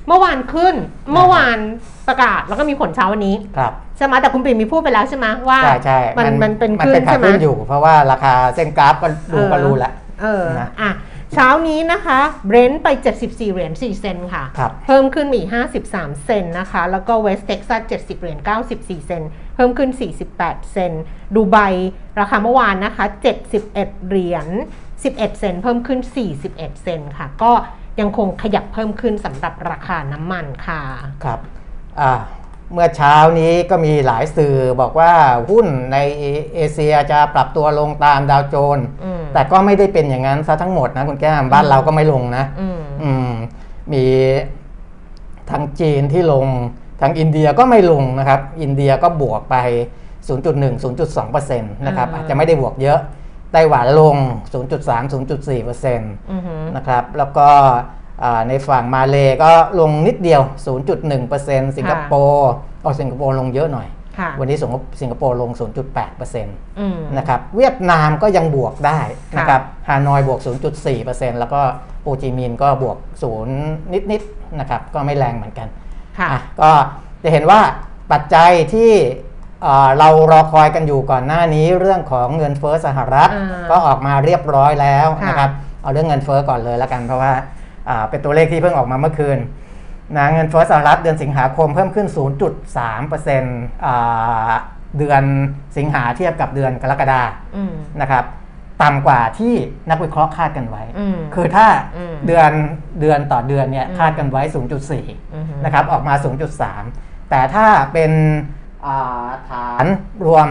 [0.07, 0.75] เมื่อวานขึ้น
[1.13, 1.59] เมื่อวาน
[2.09, 10.91] ประกาศแล้วก็มีผลเช้าวันนี้ครับใช่ไหมแต่คุณปิ่มมีพูดไปแล้วใช่ไหมว่าใช่ใช่มันมันเป็นมันขึ้เป็นนขาใช่ดไหมทุนอยู่ เพราะว่าราคาเส้นกราฟก็ดูก็รู้แล้วเออนะอะ
[11.35, 12.89] เช้านี้นะคะ Brent ไป
[13.21, 15.49] 74 เหรียญ4เซนต์ค่ะครับเพิ่มขึ้นมาอีก
[15.87, 18.39] 53 เซนต์นะคะ แล้วก็ West Texas 70 เหรียญ
[18.73, 19.23] 94 เซนต์
[19.55, 19.91] เพิ่มขึ้น
[20.31, 20.93] 48 เซนต์
[21.35, 21.57] ดูไบ
[22.21, 23.05] ราคาเมื่อวานนะคะ
[23.57, 24.47] 71 เหรียญ
[24.93, 26.01] 11 เซนต์ เพิ่มขึ้น
[26.43, 27.53] 41 เซนต์ค่ะ ก็
[28.01, 30.83] ยังคงขยับเพิ่มขึ้นสำหรับราคาน้ำมันค่ะ
[31.25, 31.58] ครับอ่า
[32.73, 35.13] เมื่อเช้านี้ก็มีหลายสื่อบอกว่า
[35.51, 35.97] หุ้นใน
[36.55, 43.31] เอเชียจะปรับตัวลงตามดาวโจนส์อืมแต่ก็ไม่ได้เป็นอย่างนั้นซะทั้งหมดนะคุณแก้มบ้านเราก็ไม่ลงนะอืมอืม
[43.93, 44.05] มี
[45.51, 46.47] ทางจีนที่ลง
[47.01, 49.57] ทางอินเดียก็ไม่ลงนะครับ อินเดียก็บวกไป
[50.29, 52.99] 0.1 0.2%นะครับอ่าอาจจะไม่ได้บวกเยอะ
[53.53, 54.17] ไต้หวันลง
[54.53, 55.99] 0.3 0.4%
[56.31, 57.79] อือหือนะครับแล้วก็อ่า
[58.49, 59.51] ในฝั่งมาเลก็
[59.81, 60.43] ลงนิดเดียว
[61.05, 62.51] 0.1%สิงคโปร์
[62.83, 64.57] เอาสิงคโปร์ลงเยอะหน่อยค่ะวันนี้
[65.01, 65.51] สิงคโปร์ลง
[66.15, 66.45] 0.8%
[66.79, 69.01] อืมนะครับ เวียดนามก็ยังบวกได้
[69.33, 70.41] ค่ะนะครับ ฮานอยบวก
[70.89, 71.61] 0.4%แล้วก็
[72.03, 72.97] โฮจิมินห์ก็บวก
[73.45, 75.69] 0 นิดๆนะครับ ก็ไม่แรงเหมือนกัน
[76.19, 76.71] ค่ะอะก็
[77.23, 77.61] จะเห็นว่า
[78.13, 78.93] ปัจจัยที่
[79.63, 85.51] เอ่อเรารอคอยกันอยู่ก่อนหน้านี้เรื่องของเงินเฟ้อสหรัฐอ่าก็ออกมาเรียบร้อยแล้วค่ะนะครับ
[85.83, 87.45] เอาเรื่องเงินเฟ้อก่อนเลยแล้วกันเพราะว่าอ่า
[88.11, 89.39] เป็นตัวเลขที่เพิ่งออกมาเมื่อคืน
[90.17, 92.07] นะเงินเฟ้อสหรัฐเดือนสิงหาคมเพิ่มขึ้น
[92.97, 94.53] 0.3%อ่า
[94.99, 95.23] เดือน
[95.77, 97.23] สิงหาเทียบกับเดือนกรกฎา
[97.57, 98.25] อืมนะครับ
[98.83, 99.55] ต่ำกว่าที่
[99.91, 102.53] นักวิเคราะห์คาดกันไว้อืมคือถ้าอืมเดือน
[103.01, 104.77] เดือนต่อเดือนเนี่ยอืมคาดกันไว้อือฮึ
[105.09, 106.15] 0.4 นะครับออกมา
[106.73, 108.13] 0.3 แต่ถ้าเป็น
[108.87, 109.85] อ่าฐาน
[110.27, 110.49] รวม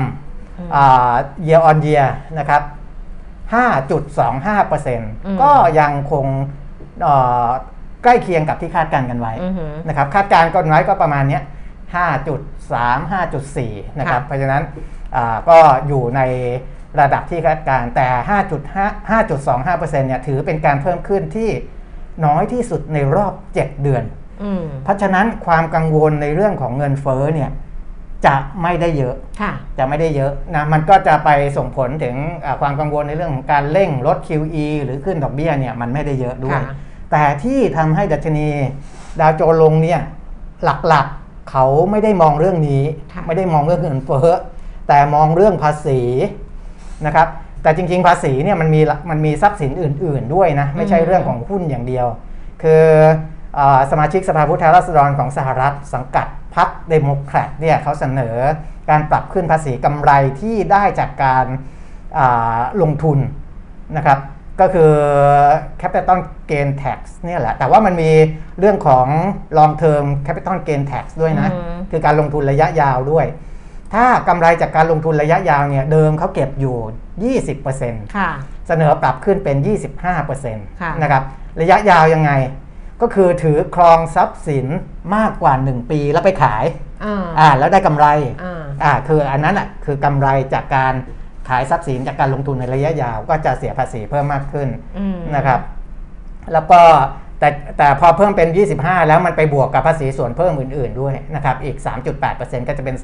[0.76, 1.14] อ่า
[1.48, 2.08] year on year
[2.40, 2.62] นะครับ
[3.52, 6.67] 5.25%ก็ยังคงเอ่อ
[8.04, 11.44] ใกล้เคียงกับที่คาดการณ์กันไว้อือหือนะครับคาดการณ์กันไว้ก็ประมาณเนี้ย
[12.28, 14.64] 5.3 5.4นะครับค่ะเพราะฉะนั้น
[15.16, 15.58] อ่าก็
[15.88, 16.22] อยู่ใน
[17.00, 18.08] ระดับที่คาดการณ์แต่
[18.70, 21.50] 5.5 5.25%เนี่ยถือเป็นการเพิ่มขึ้นที่
[22.26, 24.04] น้อยที่สุดในรอบ 7 เดือน
[24.44, 27.50] อืมเพราะฉะนั้นความกังวลในเรื่องของเงินเฟ้อเนี่ย
[28.26, 36.76] จะไม่ได้เยอะค่ะจะไม่ได้เยอะนะ มันก็จะไปส่งผลถึงอ่าความกังวลในเรื่องของการเร่งลด QE หรือขึ้นดอกเบี้ยเนี่ยมันไม่ได้เยอะด้วยค่ะ
[37.12, 38.48] แต่ที่ทำให้ดัชนี
[39.20, 40.02] ดาวโจนส์ลงเนี่ย
[40.64, 44.30] หลักๆเขาไม่ได้มองเรื่องนี้ค่ะไม่ได้มองเรื่องเงินเฟ้อ
[44.88, 46.00] แต่มองเรื่องภาษี
[47.06, 47.28] นะครับ
[47.64, 52.08] แต่จริง ๆ ภาษีเนี่ยมันมีมันมีทรัพย์สินอื่น ๆ ด้วยนะไม่ใช่เรื่องของหุ้นอย่างเดียว
[52.62, 52.86] คือ
[53.58, 58.36] อาสมาชิกสภาผู้แทนราษฎรของสหรัฐสังกัดพรรคเดโมแครตเนี่ยเขาเสนอ
[58.90, 61.46] การปรับขึ้นภาษีกำไรที่ได้จากการ
[62.18, 63.20] อ่าลงทุน
[63.98, 64.20] นะครับ
[64.60, 64.92] ก็คือ
[65.82, 68.12] capital gain tax เนี่ยแหละ แต่ว่ามันมี
[68.60, 69.08] เรื่องของ
[69.58, 73.26] long term capital gain tax ด้วยนะอืมคือการลงทุนระยะยาวด้วย
[73.94, 76.78] ถ้ากำไรจากการลงทุนระยะยาวเนี่ย เดิมเขาเก็บอยู่
[77.46, 78.30] 20%ค่ะ
[78.68, 79.58] เสนอปรับขึ้นเป็น
[80.20, 81.24] 25%ค่ะนะครับ
[81.62, 82.32] ระยะยาวยังไง
[83.02, 84.68] ก็คือถือครองทรัพย์สิน
[85.16, 86.66] มากกว่า 1 ปีแล้วไปขาย
[87.06, 88.06] อ่าอ่าแล้วได้กำไร
[88.44, 90.94] อ่าอ่าคืออันนั้นอะคือกำไรจากการ
[91.48, 95.60] ขายทรัพย์สินจากการลงทุนในระยะยาวก็จะเสียภาษีเพิ่มมากขึ้นอืมนะครับ
[96.54, 96.82] แล้วก็
[97.40, 101.78] แต่แต่พอเพิ่มเป็น 25 แล้วมันไปบวกกับภาษีส่วนเพิ่มอื่น ๆด้วยนะครับอีก
[102.24, 102.96] 3.8%ก็จะเป็น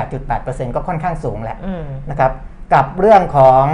[0.00, 2.32] 28.8%ก็ค่อนข้างสูงแหละอืมนะครับ
[2.74, 3.64] กับเรื่องของ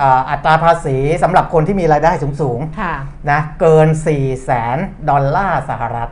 [0.00, 2.94] อาอัตราภาษีสำหรับคนที่มีรายได้สูงๆค่ะ
[3.30, 4.76] นะเกิน 4 0 0แสน
[5.08, 6.10] ดอลลาร์สหรัฐ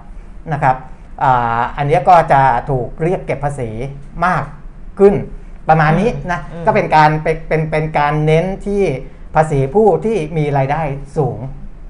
[0.53, 0.77] นะครับ
[1.23, 3.71] อาอันเนี้ยก็จะถูกเรียกเก็บภาษี
[4.27, 4.45] มาก
[4.99, 5.15] ขึ้น
[5.69, 8.83] ประมาณนี้นะอืมก็เป็นการเป็นเป็นเป็นการเน้นที่
[9.35, 10.83] ภาษีผู้ที่มีรายได้
[11.17, 11.39] สูง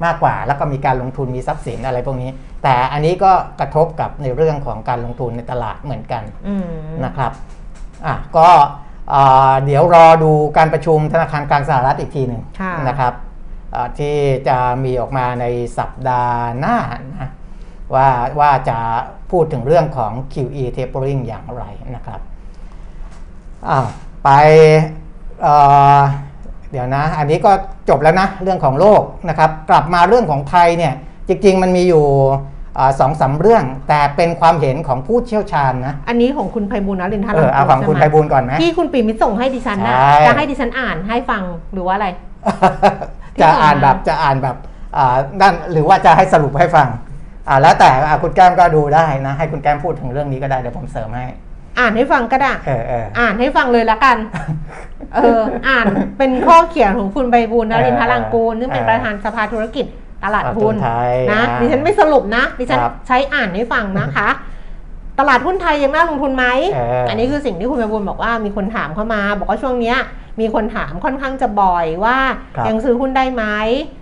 [0.05, 2.31] มากกว่า แล้วก็มีการลงทุนมีทรัพย์สินอะไรพวกนี้
[2.63, 6.67] แต่อันนี้ก็กระทบกับในเรื่องของการลงทุนในตลาดเหมือนกันอืม
[7.05, 7.33] นะครับ
[8.07, 8.49] อะก็
[9.13, 13.15] อ่าเดี๋ยวรอดูการประชุมธนาคารกลางสหรัฐอีกทีหนึ่งค่ะนะครับ
[13.75, 14.17] อ่าที่
[14.49, 15.47] จะมีออกมาใน
[15.79, 16.79] สัปดาห์หน้า
[17.21, 17.31] นะ
[17.95, 18.09] ว่า
[18.41, 18.79] ว่าจะ
[19.31, 21.65] พูดถึงเรื่องของ QE tapering อย่างไร
[21.97, 22.36] นะครับอ้าว
[24.25, 24.31] ไป
[25.43, 25.55] เอ่
[25.99, 26.01] อ
[26.73, 27.51] เดี๋ยวนะ อันนี้ก็
[27.89, 30.95] จบแล้วนะเรื่องของโลกนะครับ กลับมาเรื่องของไทยเนี่ย
[31.29, 32.05] จริงๆมันมีอยู่
[32.79, 42.09] อาสองสามเรื่องแต่เป็นความเห็นของผู้เชี่ยวชาญนะ อันนี้ของคุณไพบูลย์นรินทร์เออเอาของคุณไพบูลย์ก่อนไหมที่คุณปีมิตรส่งให้ดิฉันนะใช่จะให้ดิฉันอ่านให้ฟังหรือว่าอะไร
[43.43, 44.57] จะอ่านแบบจะอ่านแบบ
[44.97, 46.89] อ่าด้านหรือว่าจะให้สรุปให้ฟัง
[47.49, 51.27] อ่าแล้วแต่อ่าคุณแก้มก็ดูได้นะ ให้คุณแก้มพูดถึงเรื่องนี้ก็ได้เดี๋ยวผมเสริมให้
[51.79, 54.17] อ่านให้ฟังก็ได้เออเอออ่านให้ฟังเลยละกัน
[55.15, 55.87] เออ อ่าน
[56.19, 59.87] เป็นข้อเขียนของคุณใบบูลย์นรินทรังกูลซึ่งเป็นประธานสภาธุรกิจ
[60.25, 64.29] ตลาดหุ้นตลาดหุ้นไทยนะอ่าดิฉันไม่สรุปนะดิฉันครับใช้อ่านให้ฟังนะคะ
[65.19, 69.99] ตลาดหุ้นไทยยังน่าลงทุนไหมเอออันนี้คือสิ่งที่คุณใบบูลย์บอกว่ามีคนถามเข้ามา บอกว่าช่วงเนี้ย
[70.41, 72.19] มีคนถามค่อนข้างจะบ่อยว่า
[72.57, 73.45] ครับยังซื้อหุ้นได้ไหม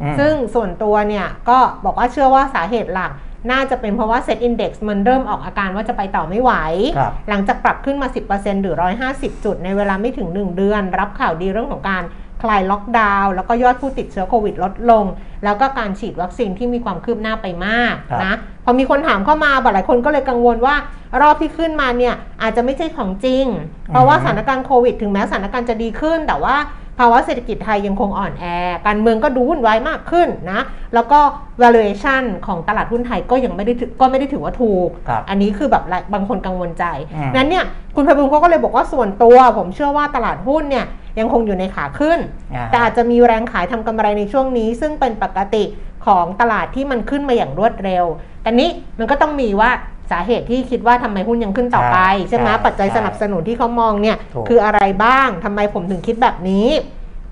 [0.03, 3.11] อืมซึ่งส่วนตัวเนี่ยก็บอกว่าเชื่อว่าสาเหตุหลัก
[3.50, 6.52] น่าจะเป็นเพราะว่า Set Index มันเริ่มออกอาการว่าจะไปต่อไม่ไหว
[6.98, 8.76] ครับหลังจากปรับขึ้นมา 10%หรือ
[9.11, 12.04] 150 จุด ในเวลาไม่ถึง 1 เดือน รับข่าวดีเรื่องของการ
[12.42, 15.04] คลายล็อกดาวน์แล้วก็ยอดผู้ติดเชื้อโควิดลดลง
[15.44, 20.76] แล้วก็การฉีดวัคซีนที่มีความคืบหน้าไปมากครับนะพอมีคนถามเข้ามาบหลายคนก็เลยกังวลว่า
[21.20, 23.46] รอบที่ขึ้นมาเนี่ยอาจจะไม่ใช่ของจริง
[23.88, 26.57] เพราะว่าสถานการณ์โควิด ถึงแม้สถานการณ์จะดีขึ้นแต่ว่า
[26.98, 28.44] ภาวะเศรษฐกิจไทยยังคงอ่อนแอ
[28.87, 30.61] การเมืองก็ดูวุ่นวายมากขึ้นนะ
[30.94, 31.20] แล้วก็
[31.62, 37.64] valuation ของตลาดหุ้นไทยก็ยังไม่ได้ถือก็ไม่ได้ถือว่าถูกครับอันนี้คือแบบบางคนกังวลใจอืมนั้นเนี่ย
[37.96, 40.87] คุณไพบุญเขาก็เลยบอกว่าส่วนตัว ผมเชื่อว่าตลาดหุ้นเนี่ย
[41.18, 42.18] ยังคงอยู่ในขาขึ้น
[42.54, 45.64] อ่าแต่อาจจะมีแรงขายทำกำไรในช่วงนี้ ซึ่งเป็นปกติ
[46.07, 48.04] ของตลาดที่มันขึ้นมาอย่างรวดเร็ว
[48.42, 49.70] แต่นี้มันก็ต้องมีว่า
[50.12, 56.69] สาเหตุที่คิดว่าทำไมหุ้นยังขึ้นต่อไป ใช่ใช่ไหมใช่ปัจจัยสนับสนุนที่เขามองเนี่ยถูกคืออะไรบ้างทำไมผมถึงคิดแบบนี้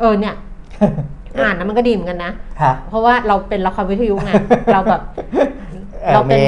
[0.01, 0.35] เออเนี่ย
[1.41, 4.33] อ่านนะมันก็ดีเหมือนกันนะครับเพราะว่าเราเป็นละครวิทยุไง
[4.73, 5.03] เราแบบ
[6.03, 6.45] เออเราเป็นมี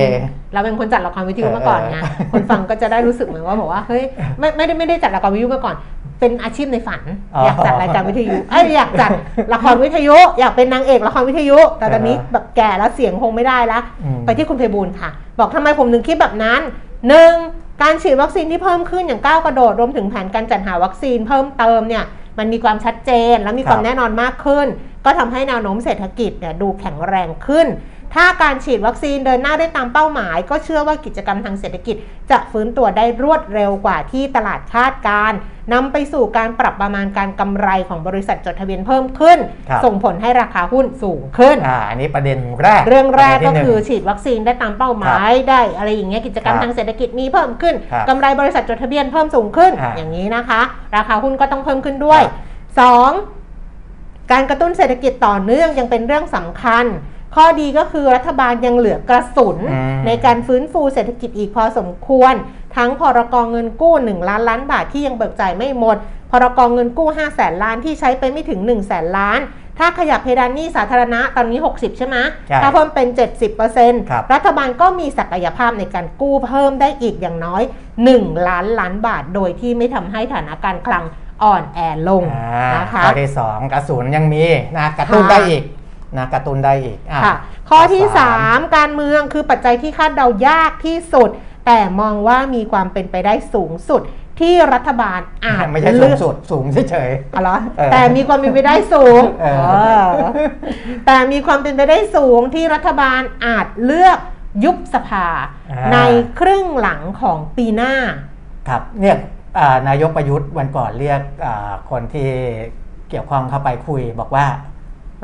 [0.53, 4.05] เราเป็นคนจัดละครวิทยุเออมาก่อนไงเออคนฟังก็จะได้รู้สึกเหมือนว่าบอกว่าเฮ้ย
[4.39, 5.75] ไม่ไม่ได้ไม่ได้จัดละครวิทยุมาก่อน
[6.25, 7.03] เป็นอาชีพในฝัน
[7.37, 9.11] อ๋อออยากจัดรายการวิทยุเอ้ยอยากจัด
[9.55, 16.61] ละครวิทยุ อยากเป็นนางเอกละครวิทยุ แต่ตอนนี้เออแบบแก่แล้วเสียงคงไม่ได้ละอืมไปที่คุณเพบูลย์ค่ะ บอกทำไมผมถึงคิดแบบนั้น
[17.09, 17.33] หนึ่ง
[17.83, 22.05] การฉีดวัคซีนที่เพิ่มขึ้นอย่างก้าวกระโดดรวมถึงแผนการจัดหาวัคซีนเพิ่มเติมเนี่ย
[22.39, 24.67] มันมีความชัดเจนและมีความครับแน่นอนมากขึ้น
[25.05, 27.67] ก็ทำให้แนวโน้มเศรษฐกิจเนี่ยดูแข็งแรงขึ้น
[28.15, 31.97] ถ้าการฉีดวัคซีนเดินหน้าได้ตามเป้าหมาย ก็เชื่อว่ากิจกรรมทางเศรษฐกิจ
[32.31, 35.39] จะฟื้นตัวได้รวดเร็วกว่าที่ตลาดคาดการณ์
[35.73, 50.61] นำไปสู่การปรับประมาณการกำไรของบริษัทจดทะเบียนเพิ่มขึ้นครับส่งผลให้ราคาหุ้นสูงขึ้นอ่าอันนี้ประเด็นแรก เรื่องแรกปะก็เด็นที่หนึ่งคือฉีดวัคซีนได้ตามเป้าหมายได้ อะไรอย่างเงี้ยกิจกรรมครับทางเศรษฐกิจมีเพิ่มขึ้นครับกำไรบริษัทจดทะเบียนเพิ่มสูงขึ้นอ่าอย่างนี้นะคะ
[50.97, 53.11] ราคาหุ้นก็ต้องเพิ่มขึ้นด้วยครับสอง
[54.33, 56.87] การกระตุ้นเศรษฐกิจต่อเนื่องยังเป็นเรื่องสำคัญ
[57.35, 62.35] ข้อดีก็คือรัฐบาลยังเหลือกระสุนอืมในการฟื้นฟูเศรษฐกิจอีกพอสมควร
[62.77, 65.97] ทั้งพรกเงินกู้ 1 ล้านล้านบาทที่ยังเบิกจ่ายไม่หมด
[66.31, 69.41] พรกเงินกู้ 5 0 0แสนล้านที่ใช้ไปไม่ถึง 1 0 0 0 0แสนล้าน
[69.79, 72.17] ถ้าขยับเพดานหนี้สาธารณะตอนนี้ 60 ใช่ไหม
[72.49, 73.27] ใช่ถ้าเพิ่มเป็นครั
[74.21, 77.63] บ70%รัฐบาลก็มีศักยภาพในการกู้เพิ่มได้อีกอย่างน้อย
[78.05, 81.05] 1 ล้านล้านบาท โดยที่ไม่ทำให้ฐานะการคลัง
[81.43, 84.45] อ่อนแอลงอ่านะคะข้อที่สองกระสุนยังมี
[84.79, 85.63] นะกระตุ้นค่ะได้อีก
[86.19, 87.37] นะกระตุ้นได้อีกอะค่ะ
[87.71, 91.31] ข้อที่สาม3การเมืองคือปัจจัยที่คาดเดายากที่สุด
[91.67, 94.03] แต่มองว่ามีความเป็นไปได้สูงสุด
[94.41, 100.07] ที่รัฐบาลอาจไม่ใช่สูเลืงอกสุดสูงเฉยอ๋อเหรอเออแต่มีความเป็นไปได้สูงเออเออ
[101.07, 104.19] แต่มีความเป็นไปได้สูงที่รัฐบาลอาจเลือก
[104.65, 105.27] ยุบสภา
[105.93, 105.99] ใน
[106.39, 109.17] ครึ่งหลังของปีหน้าๆครับเนี่ย
[109.59, 112.29] อ่านายกประยุทธ์วันก่อนเรียกอ่าคนที่
[113.11, 114.47] เกี่ยวข้องเข้าไปคุยบอกว่า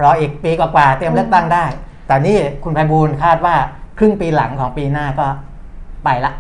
[0.03, 1.65] รออีกปีกว่าๆเตรียมเลือกตั้งได้
[2.07, 3.55] แต่นี่คุณไพบูลย์คาดว่า
[3.99, 5.27] ครึ่งปีหลังของปีหน้าก็
[6.05, 6.33] ไปละ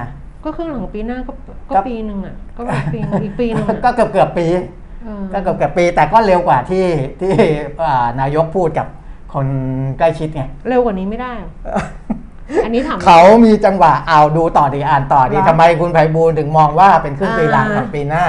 [0.00, 0.08] นะ
[0.44, 1.32] ก็ครึ่งหลังของปีหน้าก็
[1.68, 4.46] ก็ก็ปีหนึ่งอะก็อีกปีอีกปีหนึ่งอะก็เกือบเกือบๆปี
[5.04, 6.84] เออก็เกือบเกือบๆปีแต่ก็เร็วกว่าที่
[7.20, 7.32] ที่
[7.80, 8.86] อ่านายกพูดกับ
[9.34, 9.46] คน
[9.98, 11.50] ใกล้ชิดไงเร็วกว่านี้ไม่ได้เหรอ
[12.64, 18.24] อันนี้ถามเขามีจังหวะเอาดูต่อดีอ่านต่อดีเหรอทำไมคุณไพบูลย์ถึงมองว่าเป็นครึ่งปีหลังของปีหน้า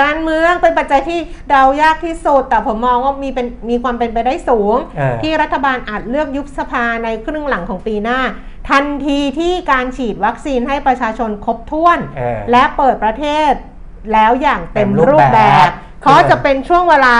[0.00, 8.20] การเมืองเป็นปัจจัยที่เดายากที่สุด แต่ผมมองว่ามีเป็นมีความเป็นไปได้สูงเออที่รัฐบาลอาจเลือกยุบสภาในครึ่งหลังของปีหน้า
[8.70, 13.52] ทันทีที่การฉีดวัคซีนให้ประชาชนครบถ้วนเออและเปิดประเทศ
[14.12, 17.14] แล้วอย่างเต็มเต็มรูรูปปแบแบบบเพราะจะเป็นช่วงเวลา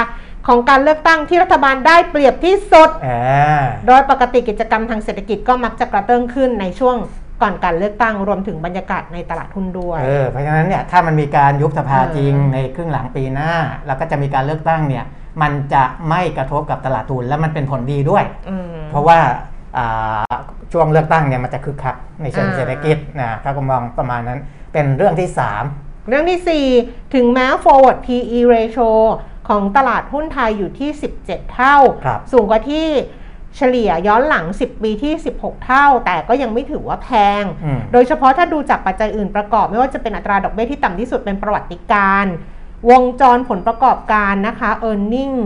[0.46, 6.96] ของการเลือกตั้งที่รัฐบาลได้เปรียบที่สุดอ่าโดยปกติกิจกรรมทางเศรษฐกิจก็มักจะกระเตื้องขึ้นในช่วง
[7.42, 13.50] ก่อนการเลือกตั้งรวมถึงบรรยากาศในตลาดหุ้นด้วยเออเพราะฉะนั้นเนี่ยถ้ามันมีการยุบสภาเออจริงในครึ่งหลังปีหน้า
[13.86, 15.04] แล้วก็จะมีการเลือกตั้งเนี่ย
[15.42, 19.18] มันจะไม่กระทบกับตลาดทุนและมันเป็นผลดีด้วยอืมเพราะว่า
[19.76, 20.34] อ่า
[20.72, 24.40] ช่วงเลือกตั้งเนี่ยมันจะคึกคักในเชิงอ่าเศรษฐกิจนะถ้าก็มองประมาณนั้น
[24.72, 25.30] เป็นเรื่องที่
[26.08, 28.90] เรื่องที่ 4 ถึงแม้ forward PE ratio
[29.48, 30.90] ของตลาดหุ้นไทยอยู่ที่
[31.22, 32.88] 17 เท่าครับสูงกว่าที่
[33.56, 37.10] เฉลี่ยย้อนหลัง 10 ปีที่ 16 เท่า แต่ก็ยังไม่ถือว่าแพ
[37.40, 42.34] งอืมโดยเฉพาะถ้าดูจากปัจจัยอื่นประกอบ ไม่ว่าจะเป็นอัตราดอกเบี้ยที่ต่ำที่สุดเป็นประวัติการณ์
[42.90, 45.36] วงจรผลประกอบการนะคะ e a r n i n g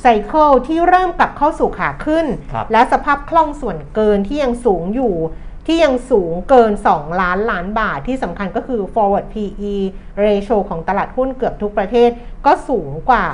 [0.00, 5.14] ไซเคิลที่เริ่มกลับเข้าสู่ขาขึ้นครับและสภาพคล่องส่วนเกินที่ยังสูงอยู่
[5.66, 9.74] ที่ยังสูงเกิน 2 ล้านล้านบาทที่สำคัญก็คือ forward PE
[10.24, 12.10] ratio ของตลาดหุ้นเกือบทุกประเทศ
[12.46, 13.26] ก็สูงกว่า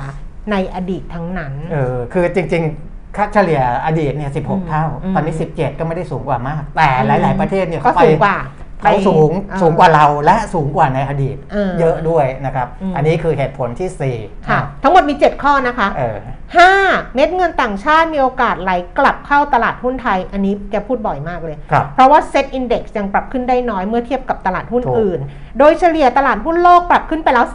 [0.51, 8.37] ในอดีตทั้งนั้น3เออ คือจริง ๆ ค่าเฉลี่ยอดีตเนี่ยอืม16เท่าอืมตอนนี้ 17 ก็ไม่ได้สูงกว่ามาก แต่หลาย ๆ ประเทศเนี่ยก็เขาไปสูงกว่า
[8.81, 16.17] เขาสูงไปสูงกว่าเราและสูงกว่าในอดีตเออเยอะด้วยนะครับอืมอันนี้คือเหตุผลที่4ค่ะทั้งหมดมี 7 ข้อนะคะเออ
[16.61, 25.19] 5 เม็ดเงินต่างชาติมีโอกาสไหลกลับเข้าตลาดหุ้นไทย อันนี้แกพูดบ่อยมากเลยครับเพราะว่า Set Index ยังปรับขึ้นได้น้อยเมื่อเทียบกับตลาดหุ้นถูกอื่น
[25.59, 27.45] โดยเฉลี่ยตลาดหุ้นโลกปรับขึ้นไปแล้ว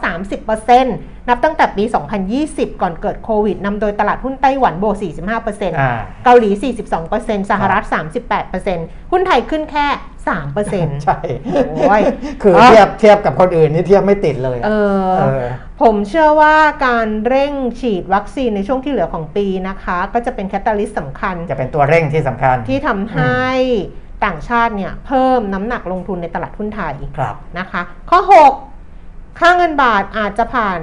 [0.59, 1.83] 30%นับตั้งแต่ปี
[2.33, 5.91] 2020 ก่อนเกิดโควิดนำโดยตลาดหุ้นไต้หวันโบวก45%อ่า
[6.25, 6.49] เกาหลี
[6.99, 7.83] 42%สหรัฐ
[8.47, 9.87] 38%หุ้นไทยขึ้นแค่
[10.45, 11.19] 3%ใช่
[11.69, 12.01] โอ้ย
[12.41, 14.71] คือเออเทียบเทียบกับคนอื่นนี่เทียบไม่ติดเลยอะเอ
[15.05, 15.43] อเออ
[15.81, 23.43] ผมเชื่อว่าการเร่งฉีดวัคซีนในช่วงที่เหลือของปีนะคะ ก็จะเป็นแคตตาลิสต์สำคัญ จะเป็นตัวเร่งที่สำคัญที่ทำให้
[24.25, 28.19] ต่างชาติเนี่ยเพิ่มน้ำหนักลงทุนในตลาดหุ้นไทยครับนะคะ ข้อ
[28.79, 30.79] 6 ค่าเงินบาทอาจจะผ่าน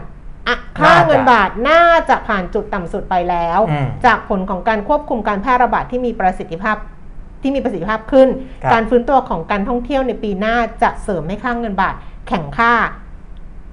[0.49, 6.77] อะค่าเงินบาทน่าจะผ่านจุดต่ำสุดไปแล้วอืมจากผลของการควบคุมการแพร่ระบาดที่มีประสิทธิภาพ
[7.43, 8.29] ที่มีประสิทธิภาพขึ้น
[8.63, 11.95] ครับการฟื้นตัวของการท่องเที่ยวในปีหน้าจะเสริมให้ค่าเงินบาท
[12.29, 12.73] แข็งค่า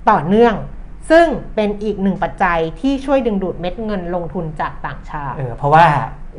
[0.10, 0.56] ต่อเนื่อง
[1.10, 5.86] ซึ่งเป็นอีกหนึ่งปัจจัยที่ช่วยดึงดูดเม็ดเงินลงทุนจากต่างชาติ เออเพราะว่า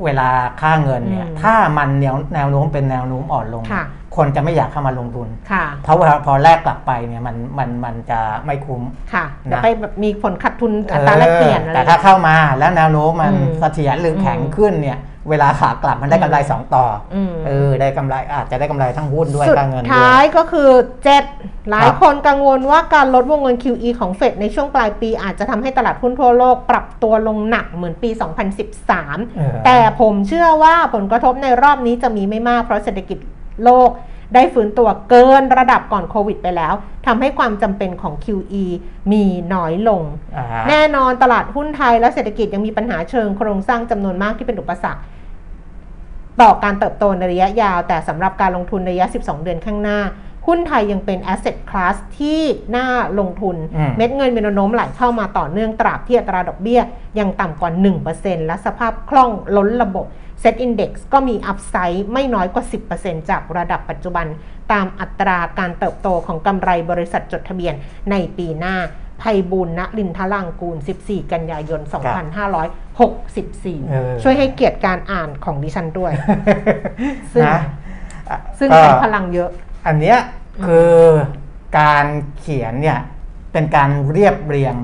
[0.04, 0.28] เวลา
[0.60, 3.84] ค่าเงินเนี่ยอืมถ้ามันแนวแนวโน้มเป็นแนวโน้มอ่อนลงค่ะ
[4.16, 14.98] คนจะไม่อยากเข้ามาลงทุนค่ะเพราะว่าพอแลกกลับไปเนี่ยมันมันมันจะไม่คุ้มค่ะนะเดี๋ยวไปแบบมีผลขาดทุนอัตราแลกเปลี่ยนอะไรแต่ถ้าเข้ามาแล้วแนวโน้มมันอืมเสถียรหรือแข็งอืมขึ้นเนี่ย
[15.30, 16.84] เวลาขากลับมันได้กำไรสองต่อ
[17.14, 20.70] อมเออได้กำไรอาจจะได้กำไรทั้งหุ้นด้วยสุดค่าเงินด้วท้ายยก็คือ
[21.20, 28.30] 7 หลายคนกังวลว่าการลดวงเงิน QE ของเฟดในช่วงปลายปี อาจจะทำให้ตลาดหุ้นทั่วโลกปรับตัวลงหนักเหมือนปีเออ
[29.02, 33.18] 2013 แต่ผมเชื่อว่าผลกระทบในรอบนี้จะมีไม่มากเพราะเศรษฐกิจ
[33.64, 33.90] โลก
[34.34, 36.74] ได้ฟื้นตัวเกินระดับก่อนโควิดไปแล้ว
[37.06, 38.64] ทำให้ความจำเป็นของ QE
[39.12, 40.02] มีน้อยลง
[40.36, 45.02] อ่าฮะแน่นอนตลาดหุ้นไทยและเศรษฐกิจยังมีปัญหาเชิงโครงสร้างจำนวนมากที่เป็นอุปสรรค
[46.40, 50.00] ต่อการเติบโตในระยะยาว แต่สำหรับการลงทุนในระยะ 12 เดือนข้างหน้า
[50.46, 52.40] หุ้นไทยยังเป็น asset class ที่
[52.76, 56.80] น่าลงทุนอืมเม็ดเงินมีแนวโน้มไหลเข้ามาต่อเนื่องตราบที่อัตราดอกเบี้ย
[57.18, 57.70] ยังต่ำกว่า
[58.08, 60.06] 1%และสภาพคล่องล้นระบบ
[60.42, 62.64] Set Index ก็มีอัพไซด์ไม่น้อยกว่า
[62.96, 64.26] 10%จากระดับปัจจุบัน
[64.72, 67.74] ตามอัตราการเติบโตของกำไรบริษัทจดทะเบียน
[68.10, 68.76] ในปีหน้า
[69.22, 72.16] ภัยบุญณลินทลางกูล 14 กันยายนเออ
[73.00, 76.12] 2564 ช่วยให้เกียรติการอ่านของดิฉันด้วย
[77.32, 77.62] ซึ่งนะ
[78.30, 79.50] อะซึ่งก็ใช้พลังเยอะ
[79.86, 80.18] อันเนี้ย
[80.66, 80.94] คือ
[81.78, 82.06] การ
[82.38, 82.98] เขียนเนี่ย
[83.52, 84.74] เป็นการเรียบเรียง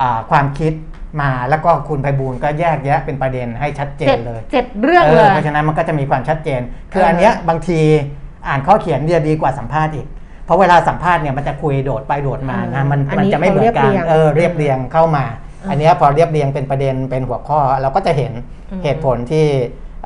[0.00, 0.72] อ่าความคิด
[1.20, 6.60] มาแล้วก็คุณไพบูลย์ก็แยกแยะเป็นประเด็นให้ชัดเจเจ็นดเลยเจ็ดเรื่องเอเลอยเพราะฉะนั้นมันก็จะมีความชัดเจน
[6.92, 7.80] คือเอออัอันเนี้ยบางที
[8.48, 10.06] อ่านข้อเขียนเดียดีกว่าสัมภาษณ์อีก
[10.46, 15.24] เพราะเวลาสัมภาษณ์เนี่ยมันจะคุยโดดไปโดดมานะมันอันมันนี้จะไม่เหมือนกันเขาเรียบเรียงเออเรียบเรียงเข้ามา
[15.62, 18.32] อืมอันเนี้ยพอเรียบเรียงเป็นประเด็นเป็นหัวข้อ เราก็จะเห็น
[18.70, 19.46] อืมเหตุผลที่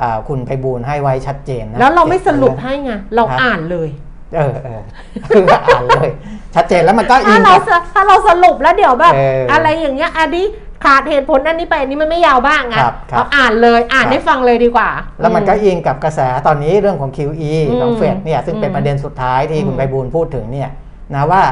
[0.02, 3.88] อ่าคุณไพบูลย์ให้ไว้ชัดเจนนะแล้วเราไม่สรุปเจ็ดให้ไงเราครับอ่านเลย
[4.36, 4.82] เออเออ
[5.28, 6.10] คืออ่านเลย
[6.54, 10.46] ชัดเจนแล้วมันก็อิถ้างเรากับถ้าเราสรุปแล้วเดี๋ยวแบบเออออะไรอย่างเงี้ยอันนี้
[10.84, 14.90] ขาดเหตุผลอันนี้ไปอันนี้มันไม่ยาวบ้างไงครับครับเราอ่านเลยอ่านครับให้ฟังเลยดีกว่า
[15.20, 20.70] แล้วมันก็อือิงกับกระแสตอนนี้เรื่องของ QE อืมของเฟดเนี่ยซึ่งเป็นอืมประเด็นสุดท้ายที่คุณอืมไพบูลย์พูดถึงเนี่ย
[21.14, 21.42] นะว่า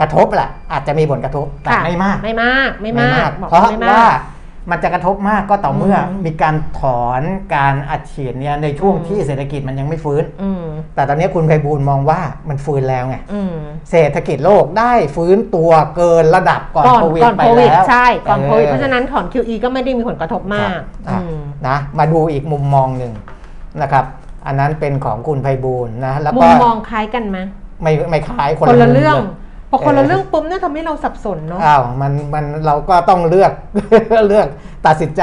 [0.00, 4.12] กระทบแหละอาจจะมีผลกระทบแต่ค่ะไม่มากไม่มากไม่มากบอกเพราะไม่มว่าก
[4.70, 7.22] มันจะกระทบมากก็ต่อเมื่ออมมีการถอน
[7.56, 13.54] การอัดฉีดเนี่ยในช่วงอืมที่เศรษฐกิจมันยังไม่ฟื้นอืมแต่ตอนนี้คุณไพบูลย์มองว่ามันฟื้นแล้วไงอืม
[13.90, 20.68] เศรษฐกิจโลกได้ฟื้นตัวเกินระดับก่อนก่อนโควิดก่อนไปโควิดแล้วใช่ก่อนโควิดออเพราะฉะนั้นถอน QE ก็ไม่ได้มีผลกระทบมาก
[21.08, 23.12] ครับอืมนะมาดูอีกมุมมองหนึ่ง
[23.82, 24.04] นะครับ
[24.46, 27.38] อันนั้นเป็นของคุณไพบูลย์นะแล้วมุก็มมองคล้ายกันไหม
[27.82, 33.52] ไม่ไม่คล้ายคนคนละมุมเรื่องลย พอคนเอละอเรื่องปุ๊บเนี่ยทำให้เราสับสนเนาะอ้าวมันมันเราก็ต้องเลือก
[34.28, 34.48] เลือก
[34.86, 35.22] ตัดสินใจ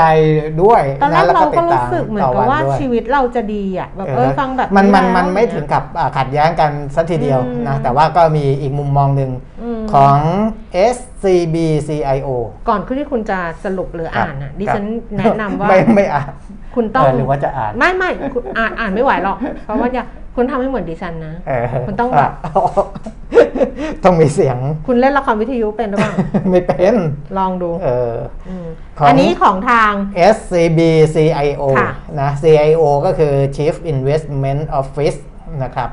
[0.63, 9.32] ด้วยตอนแรนะกแล้วเราติก็ดรู้ตามสึกเหมือนต่กับว่าด้วยชีวิตเราจะดีอะแบบเออฟังแบบมันมันแล้วมันไม่ถึงกับอ่าขัดแย้งกันสัทีเดียวอืมนะแต่ว่าก็มีอีกมุมมองหนึ่ง
[9.79, 10.17] มของ
[10.95, 11.56] SCB
[11.88, 12.29] CIO
[12.69, 14.86] ก่อนที่คุณจะสรุปหรืออ่านอะดิฉัน
[15.19, 16.32] ครับแนะนำว่าไม่ไม่อ่าน
[16.75, 20.05] คุณต้องเออหรือว่าจะอ่านไม่ไม่คุณอ่านอ่านไม่ไหวหรอก เพราะว่าอย่า
[20.36, 22.51] คุณทำให้เหมือนดิฉันนะเออคุณต้องแบบะ
[24.03, 24.57] ต้องมีเสียง
[24.88, 26.13] คุณเล่นละครวิทยุเป็นหรือเปล่า
[26.49, 26.95] ไม่เป็น
[27.38, 28.13] ลองดู เออ
[28.65, 29.91] มของอันนี้ของทาง
[30.36, 30.79] SCB
[31.15, 35.19] CIO ค่ะนะ CIO ก็คือ Chief Investment Office
[35.63, 35.89] นะครับ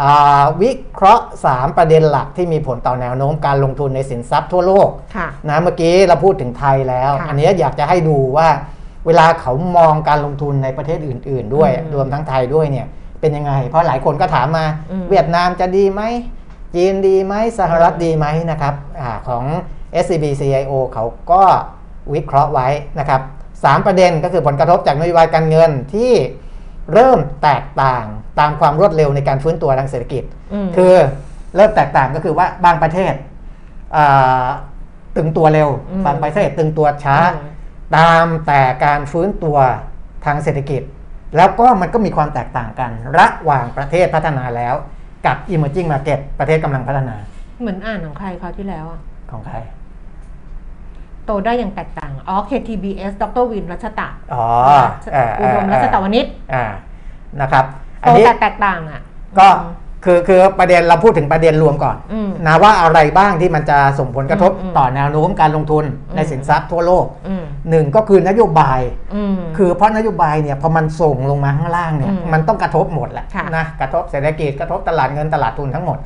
[0.00, 8.48] อ่าวิเคราะห์ 3 ประเด็นหลักที่มีผลต่อแนวโน้มการลงทุนในสินทรัพย์ทั่วโลกค่ะนะเมื่อกี้เราพูดถึงไทยแล้วค่ะอันนี้อยากจะให้ดูว่า
[9.06, 12.86] เวลาเขามองการลงทุนในประเทศอื่น ๆ ด้วยอืมรวมทั้งไทยด้วยเนี่ย
[13.20, 16.02] เป็นยังไง เพราะหลายคนก็ถามมาอืมเวียดนามจะดีไหม
[16.74, 19.44] จีนดีไหมสหรัฐดีไหมนะครับอาของ
[20.04, 21.42] SCB CIO เขาก็
[22.14, 23.20] วิเคราะห์ไว้นะครับ
[23.64, 26.12] สามประเด็นก็คือผลกระทบจากนโยบายการเงินที่
[26.92, 28.04] เริ่มแตกต่าง
[28.40, 30.22] ตามความรวดเร็วในการฟื้นตัวทางเศรษฐกิจ
[30.66, 30.94] มคือ
[31.56, 33.14] เริ่มแตกต่างก็คือว่าบางประเทศ
[33.96, 34.44] อ่า
[35.16, 37.50] ตึงตัวเร็วอืมบางประเทศตึงตัวช้าอืม
[37.96, 39.58] ตามแต่การฟื้นตัว
[40.24, 40.82] ทางเศรษฐกิจ
[41.36, 44.74] แล้วก็มันก็มีความแตกต่างกัน ระหว่างประเทศพัฒนาแล้ว
[45.26, 47.16] กับ emerging market ประเทศกำลังพัฒนา
[47.60, 49.00] เหมือนอ่านของใครคราวที่แล้วอะ
[49.30, 49.56] ของใคร
[51.26, 54.44] โตได้อย่างแตกต่าง อ๋อ KTBS ดรวินรัชตะอ๋อ
[55.12, 56.64] เอุดมรัชตะวณิชอ่า
[57.40, 57.64] นะครับ
[58.02, 59.00] อัโตนนี้แต่แตกต่างอะ
[59.38, 59.48] ก็
[60.04, 65.84] คือคือประเด็นเราพูดถึงประเด็นรวมก่อนอืมนะว่าอะไรบ้างที่มันจะส่งผลกระทบอืมอืมต่อแนวโน้มการลงทุน
[66.16, 68.80] ในอืมสินทรัพย์ทั่วโลกอืมหนึ่งก็คือนโยบาย
[69.14, 75.98] อืมคือเพราะนโยบายเนี่ยพอมันส่งลงมาข้างล่างเนี่ยอืมมันต้องกระทบหมดแหละค่ะนะกระทบเศรษฐกิจกระทบตลาดเงินตลาดทุนทั้งหมด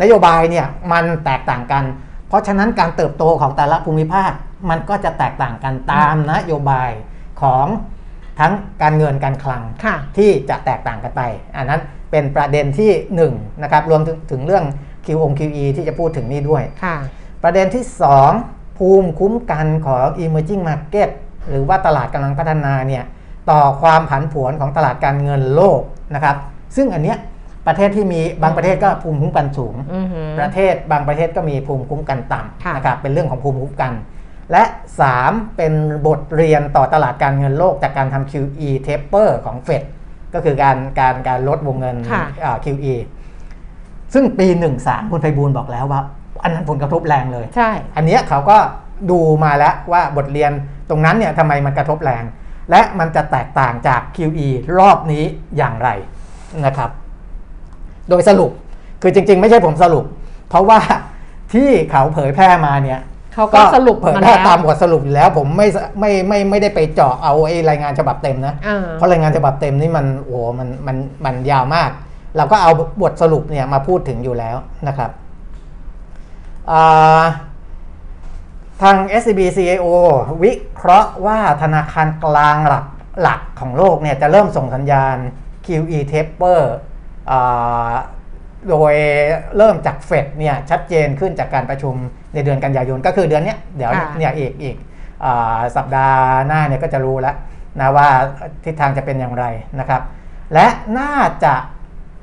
[0.00, 1.84] นโยบายเนี่ยมันแตกต่างกัน
[2.28, 4.32] เพราะฉะนั้นการเติบโตของแต่ละภูมิภาค
[4.70, 6.90] มันก็จะแตกต่างกันตามนโยบาย
[7.42, 7.66] ของ
[8.40, 11.22] ทั้งการเงินการคลังค่ะที่จะแตกต่างกันไป
[11.56, 11.80] อันนั้น
[12.10, 14.64] เป็นประเด็นที่1นะครับรวมถึงถึงเรื่อง
[15.06, 16.96] QOQ QE ที่จะพูดถึงนี่ด้วยค่ะ
[17.42, 17.84] ประเด็นที่
[18.34, 21.08] 2 ภูมิคุ้มกันของ emerging market
[21.50, 23.04] หรือว่าตลาดกำลังพัฒนาเนี่ย
[23.50, 25.80] ต่อความผันผวนของตลาดการเงินโลก
[26.14, 26.36] นะครับ
[26.76, 27.18] ซึ่งอันเนี้ย
[27.66, 33.92] ประเทศที่มีบางประเทศก็ภูมิคุ้มกันสูงอือหือประเทศบางประเทศก็มีภูมิคุ้มกันต่ค่ะำนะครับเป็นเรื่องของภูมิคุ้มกัน
[34.52, 34.64] และ
[35.10, 35.72] 3 เป็น
[36.06, 39.82] บทเรียนต่อตลาดการเงินโลกจากการทำ QE taper ของเฟด
[40.34, 42.94] ก็คือการการการลดวงเงิน ค่ะอ่า QE
[44.14, 44.46] ซึ่งปี
[44.80, 46.00] 13 คุณไพบูลย์บอกแล้วว่า
[46.42, 48.56] อันนั้นผลกระทบแรงเลย ใช่ อันเนี้ยเขาก็
[49.10, 50.52] ดูมาแล้วว่าบทเรียน
[50.90, 52.24] ตรงนั้นเนี่ยทำไมมันกระทบแรง
[52.70, 54.48] และมันจะแตกต่างจาก QE
[54.78, 55.24] รอบนี้
[55.56, 55.88] อย่างไร
[56.66, 56.90] นะครับ
[58.08, 58.50] โดยสรุป
[59.02, 60.04] คือจริง ๆ ไม่ใช่ผมสรุป
[60.48, 60.78] เพราะว่า
[61.52, 63.00] ที่เขาเผยแพร่มาเนี่ย
[63.38, 65.66] เขาก็สรุปเผยมาแพร่แล้วตามบทสรุปอยู่แล้วผมไม่
[66.00, 71.90] ไม่ไม่ไม่ได้ไปเจาะเอาไอ้รายงานฉบับเต็มนะอ่าเพราะรายงานฉบับเต็มนี่มันโอ้โหมันมันมันยาวมาก
[72.36, 72.70] เราก็เอา
[73.02, 74.56] บทสรุปเนี่ยมาพูดถึงอยู่แล้ว
[74.88, 75.10] นะครับ
[76.70, 77.22] อ่า
[78.82, 79.86] ทาง SCB CAO
[80.42, 82.86] วิเคราะห์ว่าธนาคารกลางหลัก
[83.20, 85.16] หลักของโลกเนี่ยจะเริ่มส่งสัญญาณ
[85.66, 86.60] QE taper
[87.30, 87.92] อ่า
[88.68, 88.94] โดย
[89.56, 91.94] เริ่มจากเฟดเนี่ยชัดเจนขึ้นจากการประชุม
[92.34, 94.76] ในเดือนกันยายนก็คือเดือนเนี้ยเดี๋ยวค่ะเนี่ยอีกอีก
[95.24, 97.36] อาสัปดาห์หน้าเนี่ยก็จะรู้แล้ว
[97.80, 98.08] นะว่า
[98.64, 99.44] ทิศทางจะเป็นอย่างไร
[99.80, 100.02] นะครับ
[100.54, 100.66] และ
[100.98, 101.14] น่า
[101.44, 101.54] จะ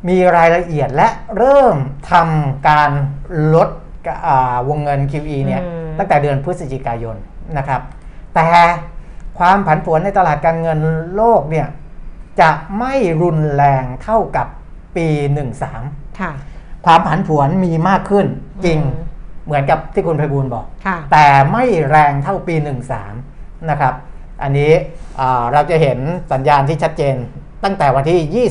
[0.08, 1.76] มีรายละเอียดและเริ่ม
[2.12, 2.92] ทำการ
[3.56, 3.70] ลด
[4.28, 7.16] อ่าวงเงิน QE เนี่ยอืมตั้งแต่เดือนพฤศจิกายน
[7.58, 7.82] นะครับ
[8.36, 8.48] แต่
[9.40, 10.80] ความผันผวนในตลาดการเงิน
[11.16, 11.68] โลกเนี่ย
[12.42, 12.50] จะ
[12.80, 14.48] ไม่รุนแรงเท่ากับ
[14.96, 15.08] ปี
[15.64, 16.32] 13ค่ะ
[16.86, 18.26] ความผันผวนมีมากขึ้น
[18.66, 19.05] จริงอืม
[19.46, 22.56] เหมือนกับที่คุณไพบูลย์บอกค่ะแต่ไม่แรงเท่าปี
[23.12, 23.94] 13 นะครับ
[24.44, 24.72] อันนี้
[25.20, 26.00] อ่าเราจะเห็น
[26.32, 27.16] สัญญาณที่ชัดเจน
[27.64, 28.48] ตั้งแต่วันที่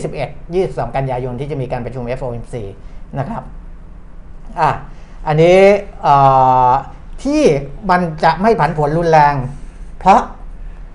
[0.60, 2.54] 21 22 กันยายนที่จะมีการประชุม FOMC
[3.18, 3.42] นะครับ
[4.60, 4.70] อะ
[5.26, 5.60] อันนี้
[6.06, 6.72] อ่า
[7.24, 7.42] ที่
[7.90, 9.34] มันจะไม่ผันผวนรุนแรง
[9.98, 10.20] เพราะ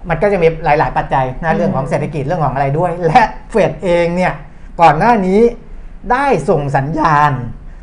[0.09, 4.33] มันก็จะมีหลาย ๆ ปัจจัยอืนะมเรื่องของเศรษฐกิจเรื่องของอะไรด้วย และเฟดเองเนี่ย
[4.81, 5.41] ก่อนหน้านี้
[6.11, 7.31] ได้ส่งสัญญาณ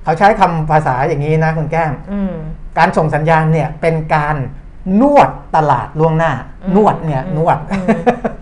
[0.07, 2.33] เขาใช้คำภาษาอย่างนี้นะคุณแก้มอืม
[2.79, 4.37] การส่งสัญญาณเนี่ยเป็นการ
[5.01, 6.33] นวดตลาดล่วงหน้า
[6.65, 7.87] อืมนวดเนี่ยอืมนวดอืม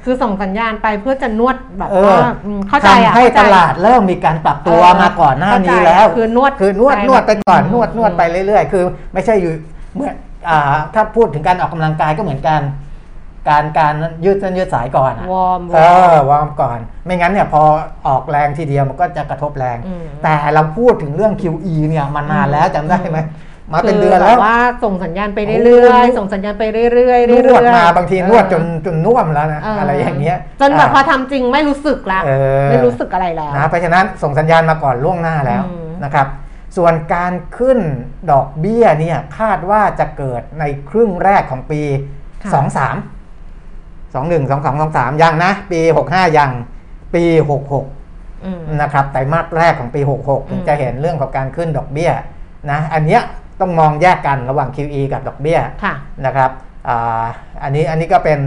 [0.05, 9.53] คือส่งสัญญาณไปเพื่อจะนวดแบบเออว่าอืมเข้าใจอะทำให้เข้าใจตลาดเริ่มมีการปรับตัวเออมาก่อนหน้านี้เข้าใจแล้ว คือนวดคือนวดไปนวดไปก่อนอืมนวดนวดอืมไปเรื่อยๆ คือ ไม่ใช่อยู่
[9.97, 10.11] เมื่อ
[10.49, 12.61] อ่าถ้าพูดถึงการออกกำลังกายก็เหมือนกัน
[13.49, 15.79] การการยืดเส้นยืดสายก่อนอะวอร์มเอ
[16.13, 17.63] อวอร์มก่อน ไม่งั้นเนี่ยพอ
[18.07, 23.19] ออกแรงทีเดียวมันก็จะกระทบแรงอืมแต่เราพูดถึงเรื่อง QE เนี่ยมานานแล้วจำได้ไหม
[23.73, 32.31] มาเป็นคืเดือนแล้วบบว่าส่งสัญญาณไปเรื่อยๆ ส่งสัญญาณไปเรื่อยๆเรื่อยนๆวดมาบางทีนวดจนเออจนน่วมแล้วนะเออออะไรอย่างเงี้ยจนแบบพออ่าทำจริงไม่รู้สึกละเอ
[32.67, 36.27] อไม่รู้สึกอะไรแล้วนะเพราะฉะนั้นส่งสัญญาณมาก่อนล่วงหน้าแล้วอืมนะครับ
[36.77, 37.79] ส่วนการขึ้น
[38.31, 41.83] ดอกเบี้ยเนี่ยคาดว่าจะเกิดในครึ่งแรกของปี
[44.15, 46.51] ค่ะ23 21 22 23 ยังนะ ปี 65 ยัง
[47.15, 47.25] ปี
[47.85, 52.11] 66อืมนะครับไตรมาสแรกของปี 66 ถึงอืมจะเห็นเรื่องของการขึ้นดอกเบี้ย
[52.71, 53.23] นะอันเนี้ย
[53.61, 55.95] ต้องมองแยกกันระหว่าง QE กับดอกเบี้ยค่ะ
[56.27, 56.51] นะครับ
[56.89, 57.25] อ่า
[57.63, 58.39] อันนี้อันนี้ก็เป็น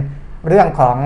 [0.48, 0.98] เรื่องของ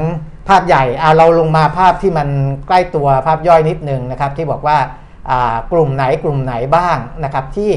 [0.48, 2.28] ภาพใหญ่อ่าเราลงมาภาพที่มัน
[2.66, 4.78] ใกล้ตัวภาพย่อยนิดนึงนะครับที่บอกว่า
[5.30, 7.70] อ่ากลุ่มไหนกลุ่มไหนบ้างนะครับที่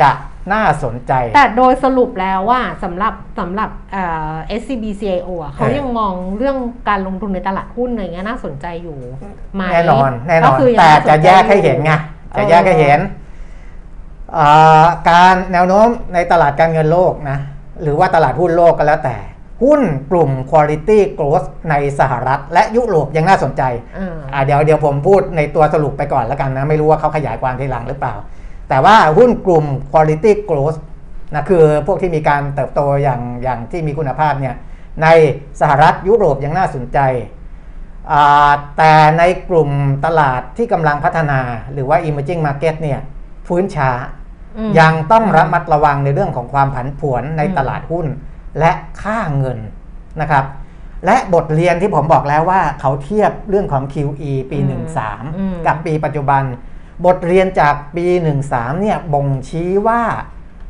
[0.00, 0.10] จะ
[0.52, 6.56] น่าสนใจ แต่โดยสรุปแล้วว่าสำหรับสำหรับเอ่อ SCB CIO อะเขาเออยังมองเรื่อง
[6.88, 8.98] การลงทุนในตลาดหุ้นอะไรเงี้ยน่าสนใจอยู่
[9.54, 11.92] ไหมแน่นอนแน่นก็อนคือยังแต่น่าสนจะใจแยกให้เห็นไง
[12.36, 13.00] จะแยกให้เห็น
[14.36, 17.38] อ่าการแนวโน้มในตลาดการเงินโลกนะ
[17.82, 19.16] หรือว่าตลาดหุ้นโลกก็แล้วแต่
[19.64, 19.80] หุ้น
[20.10, 23.62] กลุ่ม Quality Growth ในสหรัฐ และยุโรปยังน่าสนใจ
[23.98, 28.14] อ่าอ่าเดี๋ยวเดี๋ยวผมพูดในตัวสรุปไปก่อนแล้วกันนะ ไม่รู้ว่าเขาขยายความทีหลังหรือเปล่า
[28.68, 30.78] แต่ว่าหุ้นกลุ่ม quality growth
[31.34, 34.54] นะคือพวกที่มีการเติบโตอย่างอย่างที่มีคุณภาพเนี่ย
[35.02, 35.06] ใน
[35.60, 36.98] สหรัฐยุโรปยังน่าสนใจ
[38.12, 39.70] อ่าแต่ในกลุ่ม
[40.04, 41.40] ตลาดที่กำลังพัฒนา
[41.72, 43.00] หรือว่า emerging market เนี่ย
[43.48, 43.90] ฟื้นช้า
[44.58, 48.06] อืมยังต้องระมัดระวังในเรื่องของความผันผวนในอืมตลาดหุ้น
[48.58, 49.58] และค่าเงิน
[50.20, 50.44] นะครับ
[51.06, 54.76] และบทเรียนที่ผมบอกแล้วว่าเขาเทียบเรื่องของ QE ปีอืมอื
[55.52, 56.42] ม13 กับปีปัจจุบัน
[57.04, 58.06] บทเรียนจากปี
[58.44, 60.02] 13เนี่ยบ่งชี้ว่า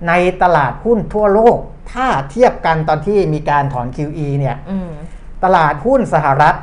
[0.09, 0.13] ใน
[0.43, 1.59] ตลาดหุ้นทั่วโลก
[1.93, 4.91] ถ้าเทียบกันตอนที่มีการถอน QE เนี่ยอืม
[5.45, 6.55] ตลาดหุ้นสหรัฐ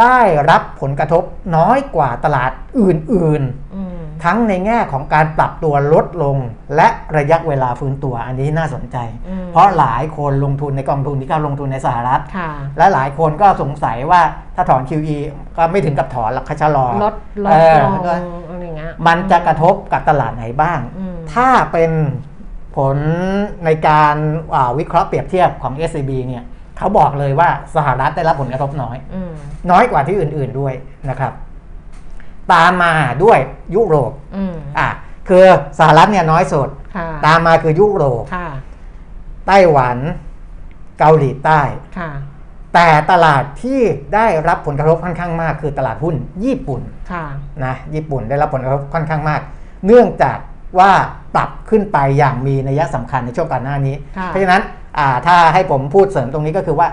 [0.00, 0.18] ได้
[0.50, 1.24] รับผลกระทบ
[1.56, 6.36] น้อยกว่าตลาดอื่นอืมๆทั้งในแง่ของการปรับตัวลดลง
[6.76, 8.96] และระยะเวลาฟื้นตัวอันนี้น่าสนใจ
[9.28, 14.20] อืมเพราะหลายคนลงทุนในกองทุนที่เขาลงทุนในสหรัฐค่ะและหลายคนก็สงสัยว่า
[14.54, 15.18] ถ้าถอน QE
[15.56, 17.14] ก็ไม่ถึงกับถอนหรอกเขาชะลอลด
[17.46, 18.14] ลเอดอลงก็
[18.76, 21.90] อะไรเงี้ยมันจะกระทบกับตลาดไหนบ้างอืมถ้าเป็น
[22.76, 22.96] ผล
[23.64, 24.16] ในการ
[24.54, 26.44] อ่าวิเคราะห์เปรียบเทียบของ SCB เนี่ย
[26.78, 29.32] เขาบอกเลยว่าสหรัฐได้รับผลกระทบน้อยอืม
[29.70, 30.74] น้อยกว่าที่อื่น ๆด้วย
[31.08, 31.32] นะครับ
[32.52, 32.92] ตามมา
[33.24, 33.38] ด้วย
[33.74, 34.88] ยุโรปอืมอะ
[35.28, 35.44] คือ
[35.78, 38.48] สหรัฐเนี่ยน้อยสุดค่ะตามมาคือยุโรปค่ะ
[39.46, 39.96] ไต้หวัน
[40.98, 41.60] เกาหลีใต้
[41.98, 42.10] ค่ะ
[42.76, 43.80] แต่ตลาดที่
[44.14, 46.14] ได้รับผลกระทบค่อนข้างมาก คือตลาดหุ้น
[46.44, 46.80] ญี่ปุ่น
[47.12, 47.24] ค่ะ
[47.64, 49.40] นะญี่ปุ่นได้รับผลกระทบค่อนข้างมาก
[49.86, 50.38] เนื่องจาก
[50.78, 50.90] ว่า
[51.34, 54.62] ปรับขึ้นไปอย่างมีนัยสำคัญในช่วงก่อนหน้านี้ค่ะเพราะฉะนั้น
[54.98, 56.88] อ่าถ้าให้ผมพูดเสริมตรงนี้ก็คือว่า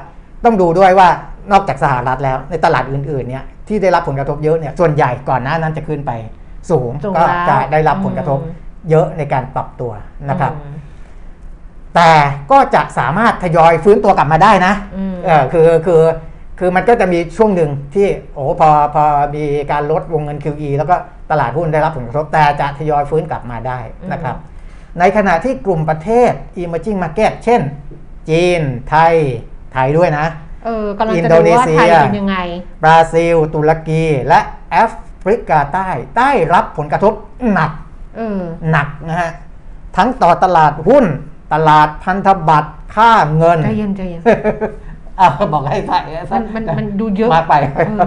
[0.45, 1.07] ต้องดูด้วยว่า
[1.51, 6.11] นอกจากสหรัฐแล้วในตลาดอื่นๆเนี่ยที่ได้รับผลกระทบเยอะเนี่ยส่วนใหญ่ก่อนหน้านั้นจะขึ้นไป
[6.71, 9.91] สูงสูงก็แล้วจะได้รับผลกระทบอืมเยอะในการปรับตัว
[10.29, 10.72] นะครับอืม
[11.95, 12.11] แต่
[12.51, 16.01] ก็จะสามารถทยอยฟื้นตัวกลับมาได้นะอืมเออคือคือ
[16.59, 19.03] คือมันก็จะมีช่วงหนึ่งที่โอ้พอพอ
[19.35, 20.95] มีการลดวงเงิน QE แล้วก็
[21.31, 23.79] ตลาดหุ้นได้รับผลกระทบแต่จะทยอยฟื้นกลับมาได้
[24.11, 24.35] นะครับ
[24.99, 26.31] ในขณะที่กลุ่มประเทศ
[26.61, 27.61] emerging market เช่น
[28.29, 29.13] จีน ไทย
[29.73, 30.25] ไทยด้วยนะ
[30.65, 32.37] เออกำลังอินจะโดดูนีว่าเซียไทยเป็นยังไง
[32.83, 34.39] บราซิล ตุรกี และ
[34.71, 37.13] แอฟริกาใต้ ได้รับผลกระทบ
[37.53, 37.71] หนัก
[38.17, 38.41] เออ
[38.71, 39.31] หนักนะฮะ
[39.97, 41.05] ทั้งต่อตลาดหุ้น
[41.53, 44.21] ตลาดพันธบัตรค่าเงินใจเย็นใจเย็น
[45.17, 45.99] เอาบอกให้ใส่
[46.31, 47.99] มันมันมันดูเยอะมากไปเออ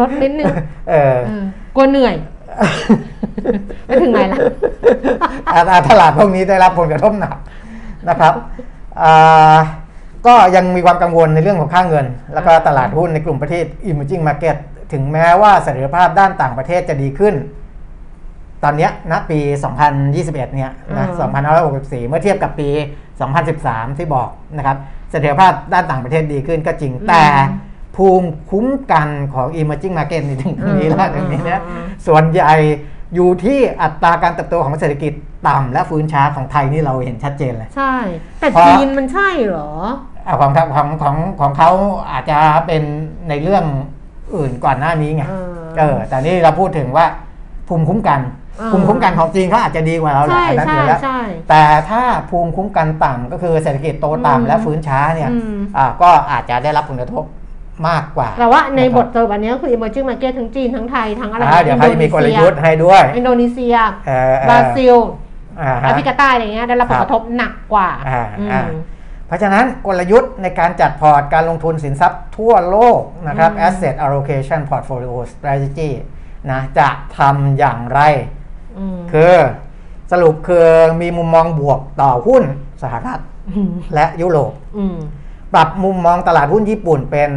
[0.00, 0.46] ลดนิดนึง
[0.90, 1.44] เออเออ
[1.76, 2.14] กลัวเหนื่อย
[3.86, 4.38] ไปถึงไหนล่ะ
[5.52, 7.34] อ่าอ่าตลาดพวกนี้ได้รับผลกระทบหนัก
[8.08, 8.34] นะครับ
[9.02, 9.56] อ่า
[10.26, 14.56] ก็ยังมีความกังวลในเรื่องของค่าเงิน แล้วก็ตลาดหุ้นในกลุ่มประเทศ emerging market
[14.92, 17.34] ถึงแม้ว่าเสถียรภาพด้านต่างประเทศจะดีขึ้น
[18.64, 19.38] ตอนเนี้ยณปี
[19.96, 21.34] 2021 เนี่ยนะอืม
[22.04, 22.68] 2564 เมื่อเทียบกับปี
[23.34, 24.76] 2013 ที่บอกนะครับ
[25.10, 27.24] เสถียรภาพด้านต่างประเทศดีขึ้นก็จริงแต่
[27.96, 31.62] ภูมิคุ้มกันของ emerging market นี่ถึงตรงนี้แล้วตรงนี้นะ
[32.06, 32.52] ส่วนใหญ่
[33.14, 35.12] อยู่ที่อัตราการเติบโตของเศรษฐกิจ
[35.48, 37.94] ต่ำและฟื้นช้าของไทยนี่เราเห็นชัดเจนเลย ใช่
[38.40, 39.70] แต่เพราะจีนมันใช่เหรอ
[40.26, 41.70] อะของทางของของของเขา
[42.10, 42.82] อาจจะเป็น
[43.28, 43.64] ในเรื่อง
[44.34, 47.06] อื่นก่อนหน้านี้ไงเออเออแต่นี่เราพูดถึงว่า
[47.68, 57.24] ภูมิคุ้มกันเออ ภูมิคุ้มกันของจีนเขาอาจจะดีกว่าเราแหละใช่อันนั้นใช่อยู่แล้วใช่แต่ถ้าภูมิคุ้มกันต่ำก็คือเศรษฐกิจโตอืมต่ำและฟื้นช้าเนี่ยอืมอ่าก็อาจจะได้รับผลกระทบ
[57.88, 63.76] มากกว่า แต่ว่าในะครับทสรุปอันนี้ก็คือ emerging market ทั้งจีน ทั้งไทย ทั้งอะไรอ่าเดี๋ยวเขาจะมีกลยุทธ์ให้ด้วย อินโดนีเซีย
[64.06, 64.96] เออเออบราซิล
[65.60, 68.62] อ่าแอฮะฟริกาใต้อะไรเงี้ยได้รับผลกระทบหนักกว่าอ่าอืมอ่า
[69.26, 75.90] เพราะฉะนั้นกลยุทธ์ในการจัดพอร์ตการลงทุนสินทรัพย์ทั่วโลกนะครับอืม asset allocation portfolio strategy
[76.50, 76.88] นะจะ
[77.18, 78.35] ทำอย่างไรม
[79.12, 79.34] คือ
[80.12, 80.66] สรุปคือ
[81.00, 82.44] มีมุมมองบวกต่อหุ้น
[82.82, 83.18] สหรัฐ
[83.72, 84.96] มและยุโรปอืม
[85.54, 87.30] ปรับมุมมองตลาดหุ้นญี่ปุ่นเป็น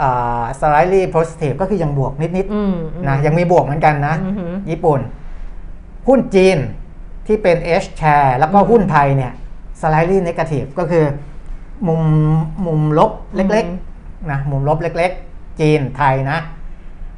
[0.00, 5.00] อ่า slightly positive ก็คือยังบวกนิดอืมๆนะยังมีบวกเหมือนกันนะอือหือญี่ปุ่น
[6.08, 6.58] หุ้นจีน
[7.26, 9.32] ที่เป็น H share แล้วก็หุ้นไทยเนี่ย
[9.80, 11.04] slightly negative ก็คือ
[11.88, 12.02] มุม
[12.66, 16.38] มุมลบเล็กๆนะมุมลบเล็ก ๆ จีนไทยนะ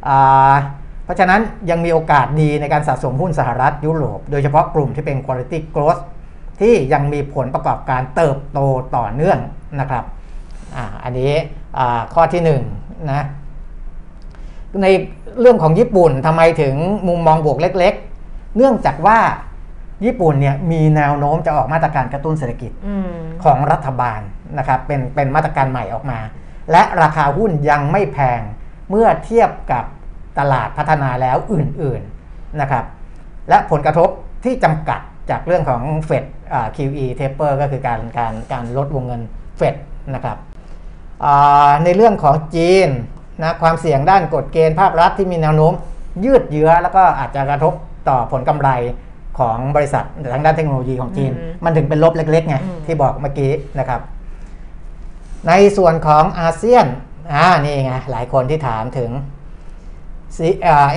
[0.08, 0.54] อ่า
[1.08, 1.40] เพราะฉะนั้น
[1.70, 6.02] ยังมีโอกาสดีในการสะสมหุ้นสหรัฐยุโรป โดยเฉพาะกลุ่มที่เป็น quality growth
[6.60, 8.58] ที่ยังมีผลประกอบการเติบโต
[8.96, 9.38] ต่อเนื่อง
[9.80, 10.04] นะครับ
[10.76, 11.32] อ่าอันนี้
[11.78, 12.62] อ่าข้อที่หนึ่ง
[13.08, 13.26] นะ
[14.82, 14.86] ใน
[15.40, 16.74] เรื่องของญี่ปุ่นทำไมถึง
[17.08, 17.94] มุมมองบวกเล็ก
[18.24, 19.18] ๆ เนื่องจากว่า
[20.04, 23.10] ญี่ปุ่นเนี่ยมีแนวโน้มจะออกมาตรการกระตุ้นเศรษฐกิจอืม
[23.44, 24.20] ของรัฐบาล
[24.58, 26.18] นะครับเป็นเป็นมาตรการใหม่ออกมา
[26.70, 28.40] และราคาหุ้นยังไม่แพง
[28.90, 29.84] เมื่อเทียบกับ
[30.38, 32.84] ตลาดพัฒนาแล้วอื่นๆนะครับ
[33.48, 34.08] และผลกระทบ
[34.44, 36.24] ที่จำกัดจากเรื่องของเฟด
[36.76, 39.22] QE taper ก็คือการการการลดวงเงิน
[39.58, 39.74] เฟด
[40.14, 40.36] นะครับ
[41.24, 42.88] อ่าในเรื่องของจีน
[43.42, 45.72] นะความเสี่ยงด้านกฎเกณฑ์ภาครัฐที่มีแนวโน้ม
[46.24, 47.72] ยืดเยื้อแล้วก็อาจจะกระทบ
[48.08, 48.70] ต่อผลกำไร
[49.38, 54.00] ของบริษัททางด้านเทคโนโลยีของจีนอืมมันถึงเป็นลบเล็กๆไงอืมที่บอกเมื่อกี้นะครับ
[55.48, 56.86] ในส่วนของอาเซียน
[57.32, 59.37] อ่านี่ไงหลายคนที่ถามถึง C- อ่า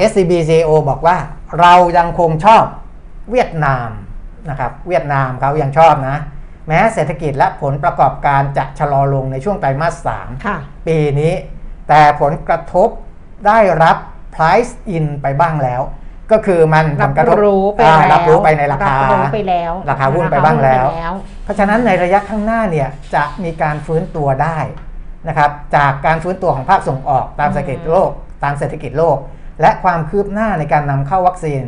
[0.09, 1.17] SCB CEO บอกว่า
[1.59, 2.63] เรายังคงชอบ
[3.31, 3.89] เวียดนาม
[4.49, 6.17] นะครับเวียดนามเขายังชอบนะ
[6.67, 10.57] แม้เศรษฐกิจและผลประกอบการจะชะลอลงในช่วงไตรมาส3ค่ะ
[10.87, 11.33] ปีนี้
[11.89, 12.89] แต่ผลกระทบ
[13.47, 13.97] ได้รับ
[14.35, 15.81] price in ไปบ้างแล้ว
[16.31, 21.13] ก็คือมันรับผลกระทบรู้ไปอ่าแล้วรับรู้ไปในราคาบรู้ไปแล้วราคาหุ้นไปบ้างแล้วรคหุ้นไปแล้ว
[21.43, 24.57] เพราะฉะนั้นในระยะข้างหน้าเนี่ยจะมีการฟื้นตัวได้
[25.27, 28.11] นะครับจากการฟื้นตัวของภาคส่งออกตามเศรษฐกิจโลก
[28.43, 29.17] ตามเศรษฐกิจโลก
[29.61, 31.63] และความคืบหน้าในการนำเข้าวัคซีน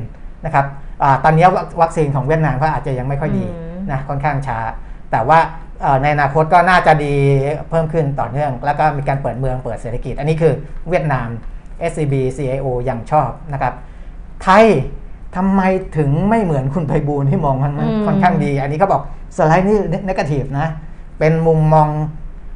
[0.46, 0.66] นะครับ
[1.04, 4.60] อาตอนนี้วัควัคซีนของเวียดนามก็อาจจะยังไม่ค่อยดีอืมนะค่อนข้างช้า
[5.12, 5.40] แต่ว่า
[5.82, 7.14] เอ่อในอนาคตก็น่าจะดี
[7.70, 10.54] เพิ่มขึ้นต่อเนื่อง แล้วก็มีการเปิดเมืองเปิดเศรษฐกิจ อันนี้คือ
[10.90, 11.28] เวียดนาม
[11.92, 13.74] SCB CIO ยังชอบนะครับ
[14.44, 14.66] ไทย
[15.36, 15.62] ทำไม
[15.98, 19.04] ถึงไม่เหมือนคุณไพบูลย์ที่มองมันมันอืมค่อนข้างดี อันนี้เขาบอก
[19.38, 20.68] สไลด์นี่นกาทีฟนะ
[21.20, 21.90] เป็นมุมมอง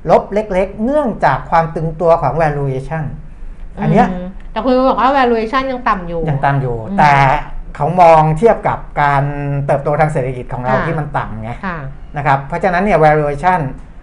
[0.09, 3.03] ลบเล็กๆ เนื่องจากความตึงตัวของ valuation
[3.82, 7.14] อันเนี้ยมแต่คุณบอกว่า valuation ยังต่ำอยู่ ยังตามอยู่อืมแต่
[7.76, 9.24] เขามองเทียบกับการ
[9.66, 11.78] เติบโตทางเศรษฐกิจของเราค่ะที่มันต่ำไงค่ะ
[12.18, 13.60] นะครับ เพราะฉะนั้นเนี่ย valuation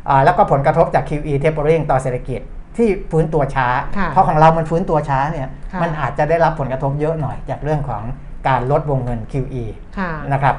[0.09, 2.41] อ่าแล้วก็ผลกระทบจาก QE tapering ต่อเศรษฐกิจ
[2.77, 3.69] ที่ฟื้นตัวช้า
[3.99, 8.03] ค่ะเพราะของเรามันฟื้นตัวช้าเนี่ยค่ะมันอาจจะได้รับผลกระทบเยอะหน่อยจากเรื่องของ
[8.49, 9.65] การลดวงเงิน QE
[9.99, 10.57] ค่ะนะครับ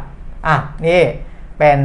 [0.47, 0.55] อะ
[0.87, 1.01] นี่
[1.59, 1.79] เป็น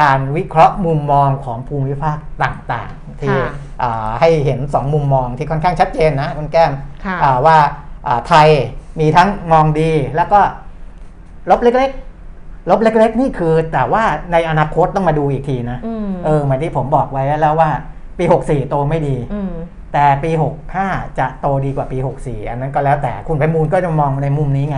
[0.00, 3.50] การวิเคราะห์มุมมองของภูมิภาคต่างๆ ที่ค่ะ
[3.82, 6.72] อ่าให้เห็น 2 มุมมองที่ค่อนข้างชัดเจนนะคุณแก้ม
[7.04, 7.56] ค่ะอ่าว่า
[8.06, 8.48] อ่าไทย
[9.00, 10.40] มีทั้งมองดีแล้วก็
[11.50, 14.02] ลบเล็กๆ ลบเล็ก ๆ นี่คือแต่ว่า
[14.32, 17.70] ในอนาคตต้องมาดูอีกทีนะอืมเออเหมือนที่ผมบอกไว้แล้วว่า
[18.18, 19.52] ปี 64 โตไม่ดีอืม
[19.92, 20.30] แต่ปี
[20.74, 24.76] 65 จะโตดีกว่าปี 64 อันนั้นก็แล้วแต่คุณไพมูลก็จะมองในมุมนี้ไง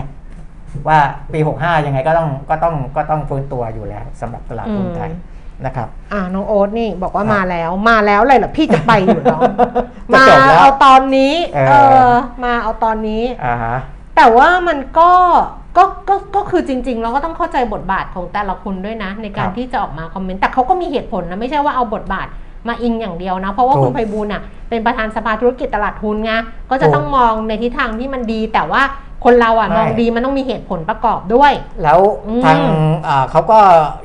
[0.87, 0.99] ว่า
[1.33, 9.39] ปี 65 ยังไงก็ต้องก็ต้องก็ต้องฟื้นตัวอยู่แล้วสำหรับตลาดหุ้นไทยอืมนะครับอ่าน้องโอ๊ตนี่บอกว่าครับมาแล้วมาแล้วเลยเหรอพี่จะไปอยู่แล้ว
[10.13, 11.73] จะมาจบแล้วเอาตอนนี้เออเอ
[12.11, 13.75] อมาเอาตอนนี้อ่าฮะ
[14.15, 15.11] แต่ว่ามันก็
[15.77, 22.27] ก็ก็ก็คือจริง ๆ เราก็ต้องเข้าใจบทบาทของแต่ละคนด้วยนะ ในการครับที่จะออกมาคอมเมนต์แต่เขาก็มีเหตุผลนะไม่ใช่ว่าเอาบทบาท
[22.67, 26.31] มาอิงอย่างเดียวนะ เพราะว่าถูกคุณไพบูลย์น่ะเป็นประธานสภาธุรกิจตลาดทุนไง
[26.69, 28.81] ก็จะถูกต้องมองในทิศทางที่มันดีแต่ว่า
[29.23, 31.53] คนเราอะไม่มองดีมันต้องมีเหตุผลประกอบด้วย
[31.83, 32.57] แล้วอืมทาง
[33.07, 33.59] อ่าเขาก็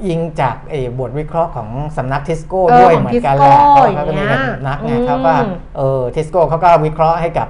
[0.09, 5.33] ยิงจากไอ้บทวิเคราะห์ของสำนักทิสโก้เออด้วยของเหมือนกันแห Tisco ละเขาก็มีอย่างเงี้ยสำนักไงอืมเขาก็
[5.77, 7.49] เออทิสโก้เขาก็วิเคราะห์ให้กับ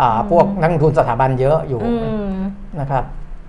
[0.00, 1.92] อ่าอืมพวกนักลงทุนสถาบันเยอะอยู่อื
[2.32, 2.38] ม
[2.80, 3.04] นะครับ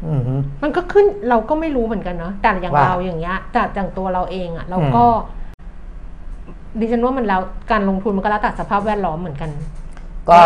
[0.08, 0.34] อือฮึ
[0.64, 5.06] มันก็ขึ้นเราก็ไม่รู้เหมือนกันเนาะแต่อย่างว่าเราอย่างเงี้ยแต่อย่างตัวเราเองอะเราก็
[6.80, 7.42] ดิฉันว่ามันแล้ว
[7.72, 9.50] การลงทุนมันก็แล้วแต่สภาพแวดล้อมเหมือนกัน
[10.32, 10.42] ก็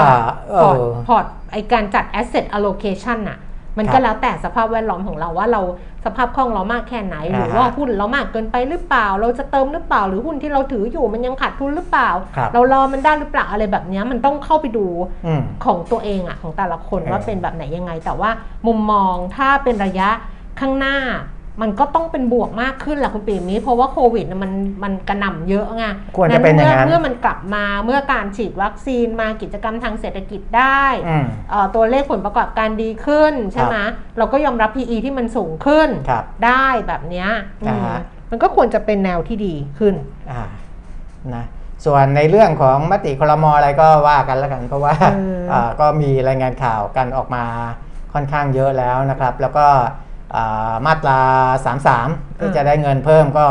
[0.50, 3.38] เอ port เออ portไอการจัด asset allocation อะ
[3.78, 5.62] มันก็ครับแล้วแต่สภาพแวดล้อมของเราว่าเรา
[6.06, 14.86] สภาพคล่องเรามากแค่ไหน หรืออ่าฮะว่าหุ้นเรามากเกินไปหรือเปล่า เราจะเติมหรือเปล่า หรือหุ้นที่เราถืออยู่มันยังขาดทุนหรือเปล่าครับเรารอมันได้หรือเปล่าอะไรแบบเนี้ยมันต้องเข้าไปดู
[15.26, 18.30] อืมของตัวเองอะของแต่ละคนเออว่าเป็นแบบไหนยังไง แต่ว่า
[18.68, 20.10] มุมมองถ้าเป็นระยะ
[20.60, 20.98] ข้างหน้า
[21.62, 24.52] มันก็ต้องเป็นบวกมากขึ้นแหละคุณปีนี้ เพราะว่าโควิดน่ะมัน
[24.84, 25.84] มันกระหน่ำเยอะไง
[26.18, 33.78] ควรจะเป็นอย่างนั้นเมื่อมันกลับมาเมื่อการฉีดวัคซีนมากิจกรรมทางเศรษฐกิจได้อืมเอ่อตัวเลขผลประกอบการดีขึ้นใช่ไหม
[34.18, 37.30] เราก็ยอมรับ PE ที่มันสูงขึ้นครับได้แบบเนี้ย
[37.64, 38.00] อืมอ่าฮะ
[38.32, 39.96] มันก็ควรจะเป็นแนวที่ดีขึ้น
[40.32, 40.44] อ่า
[41.36, 41.46] นะ
[41.86, 47.44] ส่วนในเรื่องของมติคลมอะไรก็ว่ากันแล้วกัน เพราะว่าเอออ่าก็มีรายงานข่าวกันออกมา
[48.14, 50.04] ค่อนข้างเยอะแล้วนะครับ แล้วก็อ่า
[50.86, 51.20] มาตรา
[51.80, 53.48] 33 ที่จะได้เงินเพิ่มก็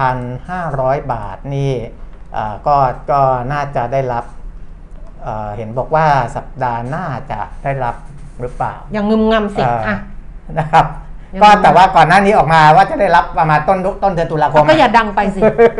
[0.00, 1.72] 2,500 บาทนี่
[2.36, 2.76] อ่าก็
[3.10, 3.20] ก็
[3.52, 4.24] น่าจะได้รับ
[5.22, 6.06] เอ่อเห็นบอกว่า
[6.36, 7.94] สัปดาห์หน้าจะได้รับ
[8.40, 9.96] หรือเปล่าอย่างงึมงำสิเอ่ออะ
[10.58, 10.86] นะครับ
[11.34, 15.70] ยังก็ไงแต่ว่าก่อนหน้านี้ออกมาว่าจะได้รับประมาณต้นต้นเดือนตุลาคมก็อย่าดังไปสิเออ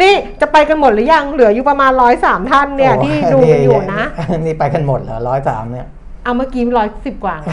[0.00, 4.02] นี่จะไปกันหมดหรือยังเหลืออยู่ประมาณร้อยสามท่านเนี่ยโอ้ที่ดูกันอยู่นะ
[4.40, 5.86] นี่ไปกันหมดเหรอร้อยสามเนี่ย
[6.24, 7.50] เอาเมื่อกี้ร้อยสิบกว่าไง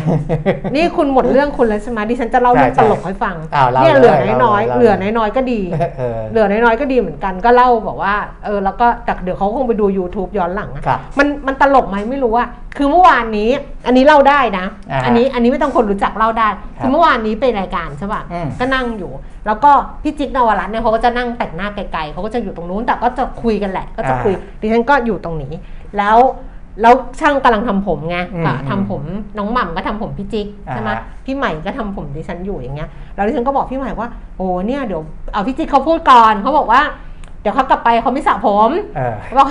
[0.76, 5.62] นี่คุณหมดเรื่องคุณแล้วใช่ไหมดิฉันจะเล่าใช่เรื่องใช่ตลกให้ฟังอ้าวเล่าเนี่ยเหลือเลยน้อยๆเล่าเลยเหลือน้อยๆก็ดี
[5.98, 8.16] เออเหลือน้อยๆก็ดีเหมือนกันก็เล่าบอกว่า
[8.46, 12.48] เออแล้วก็แต่เดี๋ยวเขาคงไปดู YouTube ย้อนหลังอะครับมันมันตลกไหมไม่รู้อะ
[12.78, 13.50] คือเมื่อวานนี้
[13.88, 19.12] อันนี้เล่าได้นะอ่าฮะอันนี้อันนี้ไม่ต้องคนรู้จักเล่าได้ครับคือเมื่อวานนี้เป็นรายการใช่ป่ะอืมก็นั่งอยู่
[19.46, 19.72] แล้วก็
[20.04, 25.54] พี่จิ๊กนวรัตน์เนี่ยเขาก็จะนั่งแต่งหน้าไกลๆเขาก็จะอยู่ตรงนู้นแต่ก็จะคุยกันแหละ ก็จะคุยดิฉันก็อยู่ตรงนี้
[25.98, 26.18] แล้ว
[26.82, 29.02] แล้วช่างกำลังทำผมไงอืมก็ทำผม
[29.38, 35.02] น้องหม่ำก็ทำผมพี่จิ๊กใช่ไหมอ่าฮะพี่ใหม่ก็ทำผมดิฉันอยู่อย่างเงี้ยแล้วดิฉันก็บอกพี่ใหม่ว่าโอ้เนี่ยเดี๋ยว
[35.34, 36.82] เอาพี่จิ๊กเขาพูดก่อนเขาบอกว่า
[37.42, 39.48] เดี๋ยวเขากลับไปเขาไม่สระผมเออเขาบอก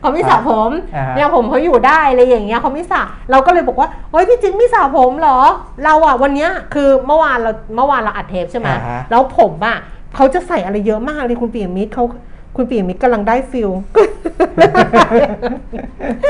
[0.00, 5.38] เขาไม่สระผมอ่าฮะเนี่ยผมเขาอยู่ได้อะไรอย่างเงี้ยเขาไม่สระเราก็เลยบอกว่าเฮ้ยพี่จิ๊กไม่สระผมเหรอ
[5.84, 9.76] เราอะวันเนี้ยคือเมื่อวานเราเมื่อวานเราอัดเทปใช่ไหมอ่าฮะแล้วผมอะ
[10.16, 12.04] เขาจะใส่อะไรเยอะมากเลยคุณปียมิตรเขา
[12.56, 13.70] คุณปียมิตรกำลังได้ feel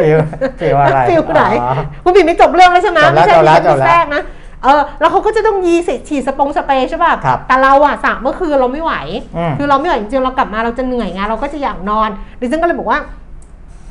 [0.01, 0.17] feel
[0.61, 4.23] feel อะไร feel ไหนอ๋อคุณปียมิตรจบเรื่องแล้วใช่ไหมจบแล้วไม่ใช่จบแล้วที่ฉันจบแล้วแทรกนะ
[4.65, 8.95] เออแล้วเขาก็จะต้องยีสิฉีดสปงสเปรย์ใช่ป่ะครับแต่เราอะสระเมื่อคืนเราไม่ไหว
[9.37, 12.09] อืมคือเราไม่ไหวจริงๆเรากลับมาเราจะเหนื่อยไงเราก็จะอยากนอน
[12.41, 13.01] ดิฉันก็เลยบอกว่า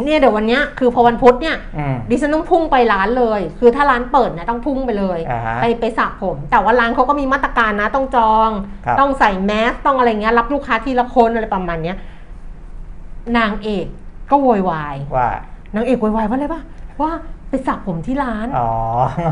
[0.06, 8.50] เนี่ยเดี๋ยววันเนี้ยคือพอวันพุธเนี่ยอืมดิฉันต้องพุ่งไปร้านเลย คือถ้าร้านเปิดเนี่ยต้องพุ่งไปเลยอ่าฮะไปไปสระผม แต่ว่าร้านเขาก็มีมาตรการนะต้องจอง
[8.86, 11.98] ครับต้องใส่แมสต้องอะไรเงี้ยรับลูกค้าทีละคนอะไรประมาณเนี้ย
[13.38, 13.86] นางเอก
[14.32, 15.30] ก็โวยวายว่า
[15.76, 16.62] นางเอกโวยวายว่าอะไรปะ
[17.02, 17.12] ว่า
[17.50, 18.72] ไปสระผมที่ร้าน อ๋อ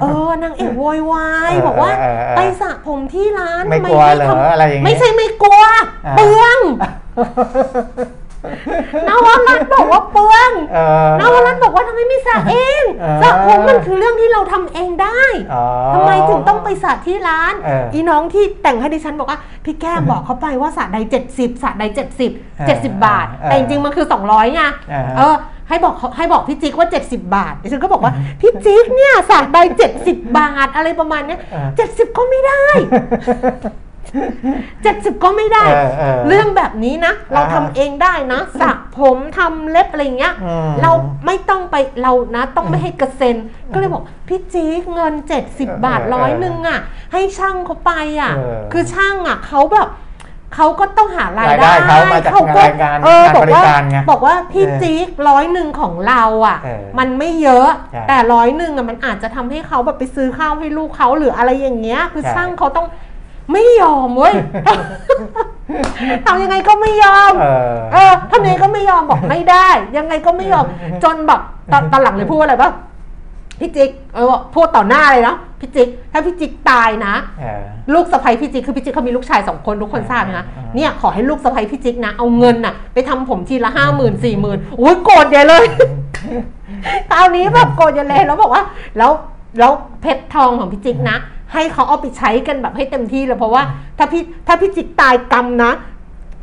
[0.02, 5.64] เออนางเอกโวยวายเออบอกว่าเออเออไปสระผมที่ร้านไม่ทำกลัวเหรอทำอะไรอย่างเงี้ยไม่ใช่ไม่กลัว
[6.06, 6.60] อ่าเปลือง
[9.08, 15.22] นวรัตน์บอกว่าเปลืองเออนวรัตน์บอกว่าทำไมไม่สระเองเออสระผมมันคือเรื่องที่เราทำเองได้
[15.54, 15.64] อ๋อ
[15.94, 20.98] ทำไมถึงต้องไปสระที่ร้านเอออีอีน้องที่แต่งให้ดิฉันบอกว่าพี่แก้มบอกเขาไปว่าสระใด
[21.30, 21.84] 70สระใด
[22.26, 25.36] 70 70บาทเออแต่จริงๆมันคือ200ไงเออเออ
[25.70, 29.60] ให้บอกเขาให้บอกพี่จิ๊กว่า 70 บาทดิฉันก็บอกว่าพี่จิ๊กเนี่ยสระใด
[29.98, 32.66] 70 บาทอะไรประมาณเนี้ยเออ70 ก็ไม่ได้
[34.84, 40.92] เจ็ดสิบก็ไม่ได้ เออเออเรื่องแบบนี้นะ เราอ่าทำเองได้นะสระผมทำเล็บอะไรเงี้ย อืมเรา
[41.26, 43.38] ไม่ต้องไปเรานะต้องไม่ให้กระเซ็น
[43.74, 45.14] ก็เลยบอกพี่จี๊กเงิน
[45.48, 46.80] 70 บาทเออร้อยหนึ่งอะ
[47.14, 47.92] ให้ช่างเขาไป
[48.22, 49.90] อะ เออคือช่างอะเขาแบบ
[50.56, 62.88] เขาก็ต้องหารายรายได้ได้เขามาจากก็รายการเออการบอกบริว่าการไงบอกว่าพี่เออจี๊กร้อยหนึ่งของเราอะ เออมันไม่เยอะ ใช่แต่ร้อยหนึ่งอะมันอาจจะทำให้เขาแบบไปซื้อข้าวให้ลูกเขาหรืออะไรอย่างเงี้ย คือใช่ ช่างเขาต้อง
[63.52, 64.34] ไม่ยอมเว้ย
[66.26, 69.68] ทำยังไงก็ไม่ยอมเออเออทำยังไงก็ไม่ยอมบอกไม่ได้
[69.98, 70.66] ยังไงก็ไม่ยอม
[71.04, 71.42] จนแบบ
[71.72, 72.72] ตอนตอนหลังเลยพูดว่าอะไรปะ
[73.60, 74.26] พี่จิ๊กเออ
[74.56, 77.62] พูดต่อหน้าเลยเนาะพี่จิ๊กถ้าพี่จิ๊กตายนะเออ
[77.94, 85.66] ลูกสะใภ้พี่จิ๊กคือพี่จิ๊กเขามีลูกชายสองคนทุกคนทราบนะอ่าเนี่ยขอให้ลูกสะใภ้พี่จิ๊กนะเอาเงินน่ะ ไปทำผมทีละห้าหมื่นสี่หมื่นโอ้ยโกรธใหญ่เลย
[87.12, 88.64] คราวนี้แบบโกรธใหญ่เลยแล้วบอกว่า
[88.98, 89.12] แล้ว
[89.60, 89.72] แล้ว
[90.02, 91.18] เพชรทองของพี่จิ๊กนะ
[91.54, 93.64] ให้เขาเอาไปใช้กันแบบให้เต็มที่เลยเพราะว่า
[93.98, 95.72] ถ้าพี่ถ้าพี่จิ๊กตายกรรมนะ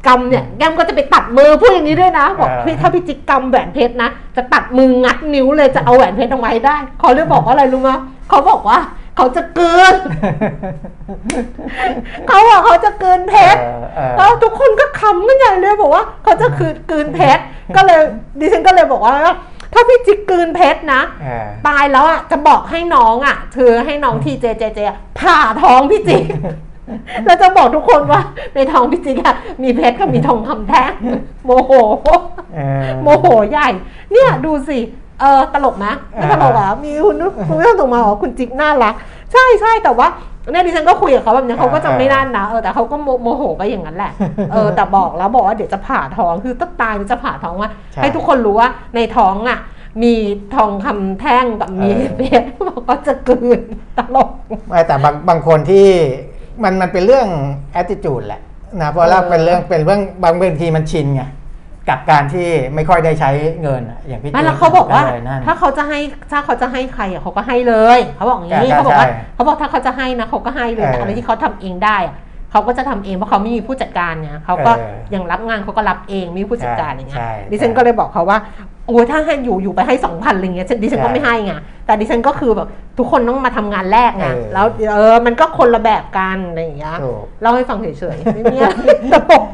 [0.06, 7.90] กรรมเนี่ยแกมก็จะไปตัดมือพูดอย่างนี้ด้วยนะบอกเออพี่ถ้าพี่จิ๊กกรรมแหวนเพชรนะจะตัดมืองัดนิ้วเลยจะเอาแหวนเพชรออกมาให้ได้เขาเลยบอกว่าอะไรรู้ไหม
[8.28, 8.78] เขาบอกว่า
[9.16, 9.94] เขาจะเกิน
[12.26, 17.42] เขาบอกเขาจะเกินเพชรเออเออแล้วทุกคนก็ขำกันใหญ่เลยบอกว่าเขาจะคืนกลืนเพชร
[17.76, 18.00] ก็เลย
[18.38, 19.14] ดิฉันก็เลยบอกว่า
[19.74, 26.24] ถ้าพี่จิ๊กกลืนเพชรนะเออตายแล้วอะจะบอกให้น้องอะเธอให้น้องทีเจเจเจอะผ่าท้องพี่จิ๊ก
[27.24, 28.20] แล้วจะบอกทุกคนว่า
[28.54, 30.90] ในท้องพี่จิ๊กอะมีเพชรกับมีทองคำแท่ง
[31.44, 31.72] โมโห
[32.54, 33.68] เออ โมโหใหญ่
[34.12, 34.78] เนี่ยดูสิ
[35.20, 37.16] เออตลกนะไม่ตลกอะมีคุณ
[37.48, 38.94] คุณไม่ต้องส่งมาบอกว่าคุณจิ๊กน่ารัก
[39.32, 40.08] ใช่ใช่แต่ว่า
[40.50, 44.12] เนี่ยดิฉันก็คุยกับเขาแบบนี้เขาก็จะไม่นั่นนะเออแต่เขาก็โมโมโหไปอย่างนั้นแหละ
[44.52, 49.58] เออแต่บอกแล้วบอกว่าเดี๋ยวจะผ่าท้องคือต้องตายหรือจะผ่าท้องว่าใช่ให้ทุกคนรู้ว่าในท้องอะ
[50.02, 50.14] มี
[50.54, 53.60] ทองคำแท่งกับมีเออเพชรบอกก็จะกลืน
[53.98, 54.28] ตลก
[54.68, 55.86] ไม่แต่บางบางคนที่
[56.62, 57.28] มันมันเป็นเรื่อง
[57.80, 58.40] attitude แหละ
[58.80, 61.22] นะเพราะว่าเออเป็นเรื่องเป็นเรื่องบางบางทีมันชินไง
[61.88, 63.30] กับการที่ไม่ค่อยได้ใช้
[63.62, 65.98] เงินอะอย่างพี่ไม่จิ๊แล้วเขาบอกว่าเลยนั่นถ้าเขาจะให้
[66.32, 72.16] ถ้าเขาจะให้ใครอะเขาก็ให้เลย เขาบอกอย่างนี้ใช่เขาบอกว่าใช่เขาบอกถ้าเขาจะให้นะเขาก็ให้เลยเออแต่อะไรที่เขาทำเองได้อะ
[72.50, 78.38] เขาก็จะทำเองเพราะเขาไม่มีผู้จัดการเนี่ยเขาก็เอออย่างรับงานเขาก็รับเองมีผู้จัดการอย่างเงี้ยใช่ดิฉันก็เลยบอกเขาว่า
[78.86, 81.52] โอ้ยถ้าให้อยู่อยู่ไปให้สองพันอะไรเงี้ยฉันดิฉันก็ใช่ไม่ให้ไง
[81.86, 82.68] แต่ดิฉันก็คือแบบ
[82.98, 88.78] ทุกคนต้องมาทำงานแรกไงเออแล้วเออมันก็คนละแบบกันอะไรอย่างเงี้ยถูกเล่าให้ฟังเฉยๆไม่มีอะไร
[89.12, 89.44] ตลก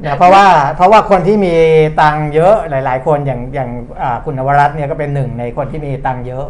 [0.00, 0.46] เนี่ยเพราะว่า
[0.76, 1.54] เพราะว่าคนที่มี
[2.00, 3.70] ตังค์เยอะหลาย ๆ คนอย่างอย่าง
[4.02, 6.46] อ่าคุณนวรัตน์เนี่ยก็เป็นหนึ่งในคนที่มีตังค์เยอะ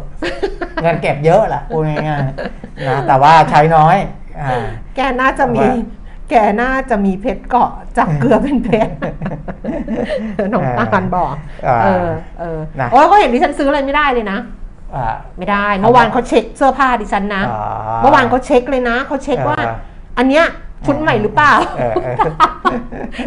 [0.81, 3.97] เงินเก็บเยอะแหละพูดง่ายๆนะแต่ว่าใช้น้อย
[4.41, 8.93] อ่าแกน่าจะมีว่า แกน่าจะมีเพชรเกาะจากเกลือเป็นเพชร
[10.53, 11.35] น้องตาลบอก
[11.67, 12.09] อ่าเออ
[12.39, 14.39] เออนะโอ้ยเขาเห็นดิฉันซื้ออะไรไม่ได้เลยนะ
[14.95, 17.61] อ่าไม่ได้ เมื่อวานเขาเช็คเสื้อผ้าดิฉันนะอ๋อ
[18.01, 19.75] เมื่อวานเขาเช็คเลยนะเขาเช็คว่าอ่า
[20.17, 20.45] อันเนี้ย
[20.85, 22.15] ชุดใหม่หรือเปล่าเออเออ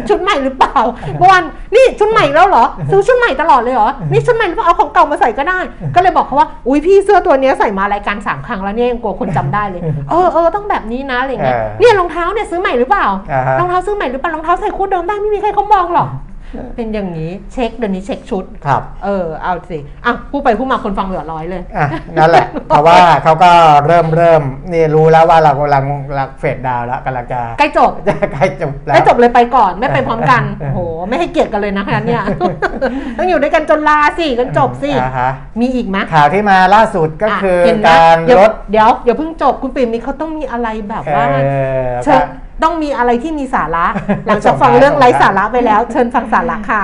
[0.09, 0.77] ชุดใหม่หรือเปล่า
[1.19, 1.43] เมื่อวาน
[1.75, 5.59] นี่ชุดใหม่แล้วเหรอ ซื้อชุดใหม่ตลอดเลยเหรอ นี่ชุดใหม่หรือเปล่าเอาของเก่ามาใส่ก็ได้
[5.95, 16.07] ก็เลยบอกเขาว่า อุ้ยพี่เสื้อตัวเนี้ยใส่มารายการสามครั้งแล้วเนี่ยยังกลัวคนจำได้เลย เออเออต้องแบบนี้นะอะไรเงี้ยเออเนี่ยรองเท้าเนี่ยซื้อใหม่หรือเปล่าอ่าฮะรองเท้าซื้อใหม่หรือเปล่ารองเท้าใส่คู่เดิมได้ไม่มีใครเขามองหรอก
[16.75, 21.87] เป็นอย่างนี้เช็คเดี๋ยวนี้เช็คชุด ครับ เออเอาสิอะพูดไปพูดมาคนฟังเหลือร้อยเลย อะ
[22.17, 23.51] นั่นแหละ เพราะว่าเขาก็
[23.87, 25.85] เริ่มเริ่มนี่รู้แล้วว่าเรากำลัง
[26.17, 32.23] ลักเฟดดาวน์แล้วกำลังจะใกล้จบจะใกล้จบแล้วไม่จบเลยไปก่อนไม่ไปพร้อมกันเออโอ้โหไม่ให้เกียรติกันเลยนะคะเนี่ย
[33.17, 35.31] ต้องอยู่ด้วยกันจนลาสิกันจบสิอ่าฮะ
[35.61, 41.47] มีอีกไหมข่าวที่มาล่าสุดก็คือเห็นไหมการเดี๋ยวลดเดี๋ยวเดี๋ยวเพิ่งจบคุณปิ่มนี่เขาต้องมีอะไรแบบว่าเอ
[41.85, 42.21] อเชิญ
[42.63, 43.85] ต้องมีอะไรที่มีสาระ
[44.27, 46.83] หลังจากส่งฟังท้ายเรื่องส่งไร้ท้ายสาระไปแล้ว เชิญฟังสาระค่ะ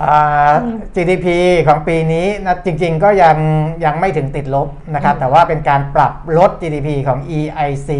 [0.00, 0.54] อ่า
[0.94, 1.26] GDP
[1.66, 3.36] ของปีนี้นะจริง ๆ ก็ยัง
[3.84, 7.90] ยังไม่ถึงติดลบนะครับอืมแต่ว่าเป็นการปรับลด GDP ของ EIC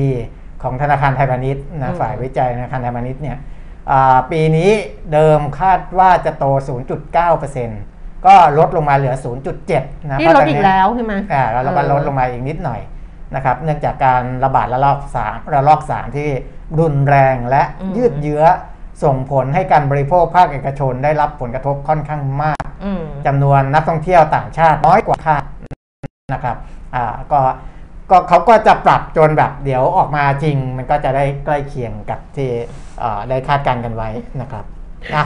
[0.62, 3.37] ของธนาคารไทยพาณิชย์อืนะมฝ่ายวิจัยธนาคารไทยพาณิชย์เนี่ย
[3.91, 4.71] อ่าปีนี้
[5.12, 6.45] เดิมคาดว่าจะโต
[6.97, 9.14] 0.9%ก็ก็ลดลงมาเหลือ
[9.62, 12.81] 0.7 นะนี่เพราะลตดนอีกนี้แล้วใช่ไหมอ่าแล้วเราก็ลดลงมาอีกนิดหน่อย
[13.35, 16.29] นะครับเนื่องจากการระบาดระลอกสามระลอกสามที่
[16.81, 18.43] รุนแรงและอืมยืดเยื้อ
[19.05, 25.43] ส่งผลให้การบริโภคภาคเอกชนได้รับผลกระทบค่อนข้างมากอืมจำนวนนักท่องเที่ยวต่างชาติน้อยกว่าคาด
[26.35, 26.57] นะครับ
[26.95, 27.41] อ่าก็
[28.11, 32.51] ก็เขาก็จะปรับจนแบบเดี๋ยวออกมาจริง มันก็จะได้ใกล้เคียงกับที่
[33.03, 34.11] อ่าได้คาดการณ์กันไว้
[34.41, 34.64] นะครับ
[35.14, 35.24] นะ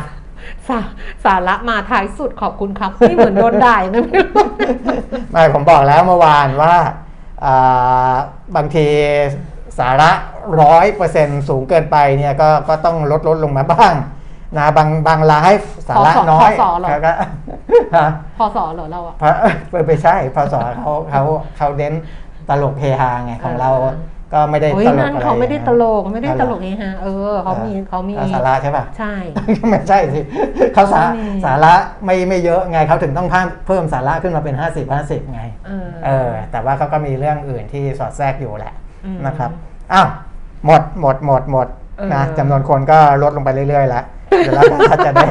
[0.68, 0.78] สา
[1.24, 4.44] สาระมาท้ายสุดขอบคุณครับนี่เหมือนโดนด่ายังไงไม่รู้
[5.32, 6.88] ไม่ผมบอกแล้วเมื่อวานว่าอ่า
[8.56, 8.86] บางที
[9.78, 10.10] สาระ
[10.62, 13.94] ร้อยเปอร์เซ็นสูงเกินไปเนี่ยก็ก็ต้องลดลดลงมาบ้าง
[14.58, 15.52] นะบางบางราย
[15.88, 17.12] สาระน้อยพศเหรอเขาก็
[17.96, 18.06] ฮะ
[18.38, 19.44] พอสอเหรอเราอะพระเอ
[19.78, 21.22] อไม่ใช่พศเขาเขา
[21.56, 21.94] เขาเน้น
[22.48, 23.94] ตลกเฮฮาไงของเราเออ
[24.32, 29.12] ก็ไม่ได้โอ้ยตลกนั่นอะไรเขาไม่ได้ตลกไม่ได้อ๋อหตรอลกเฮฮาเออเขามีเขามีอสาระใช่ป่ะใช่
[29.68, 30.20] ไม่ใช่สิ
[30.74, 31.74] เขาสาเขามีสาระ
[32.04, 38.74] ไม่ไม่เยอะไงเขาถึงต้องเพิ่มเพิ่มสาระขึ้นมาเป็น 50 50 ไงเออเออแต่ว่าเขาก็มีเรื่องอื่นที่สอดแทรกอยู่แหละ
[39.04, 39.50] อืมนะครับ
[39.92, 40.08] อ้าว
[40.66, 41.68] หมดหมดหมดหมด
[41.98, 44.04] เออนะจำนวนคนก็ลดลงไปเรื่อยๆแล้ว
[44.38, 45.28] เดี๋ยวเราก็จะได้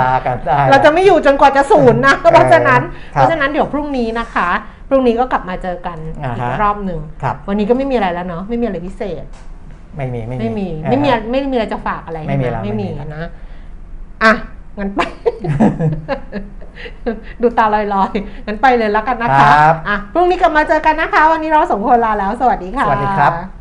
[0.00, 2.82] ลากันได้เราจะไม่อยู่จนกว่าจะศูนย์นะเออเพราะฉะนั้น
[3.14, 4.48] ครับเพราะฉะนั้นเดี๋ยวพรุ่งนี้นะคะ
[4.90, 9.24] พรุ่งนี้ก็กลับมาเจอกันอ่าอีฮะกรอบหนึ่งครับวันนี้ก็ไม่มีอะไรแล้วเนาะไม่มีอะไรพิเศษ
[9.96, 13.22] ไม่มีไม่มีไม่มีเออไม่มีไม่มีอะไรจะฝากอะไรไม่มีใช่หแล้วไม่มีไม่มีแล้วนะ
[14.24, 14.32] อะ
[14.78, 15.00] งั้นไป
[17.42, 23.59] ดูตาลอยๆงั้นไปเลยแล้วกันนะคะครับอะพรุ่งนี้กลับมาเจอกันนะคะ วันนี้เราสองคนลาแล้ว สวัสดีค่ะสวัสดีครับ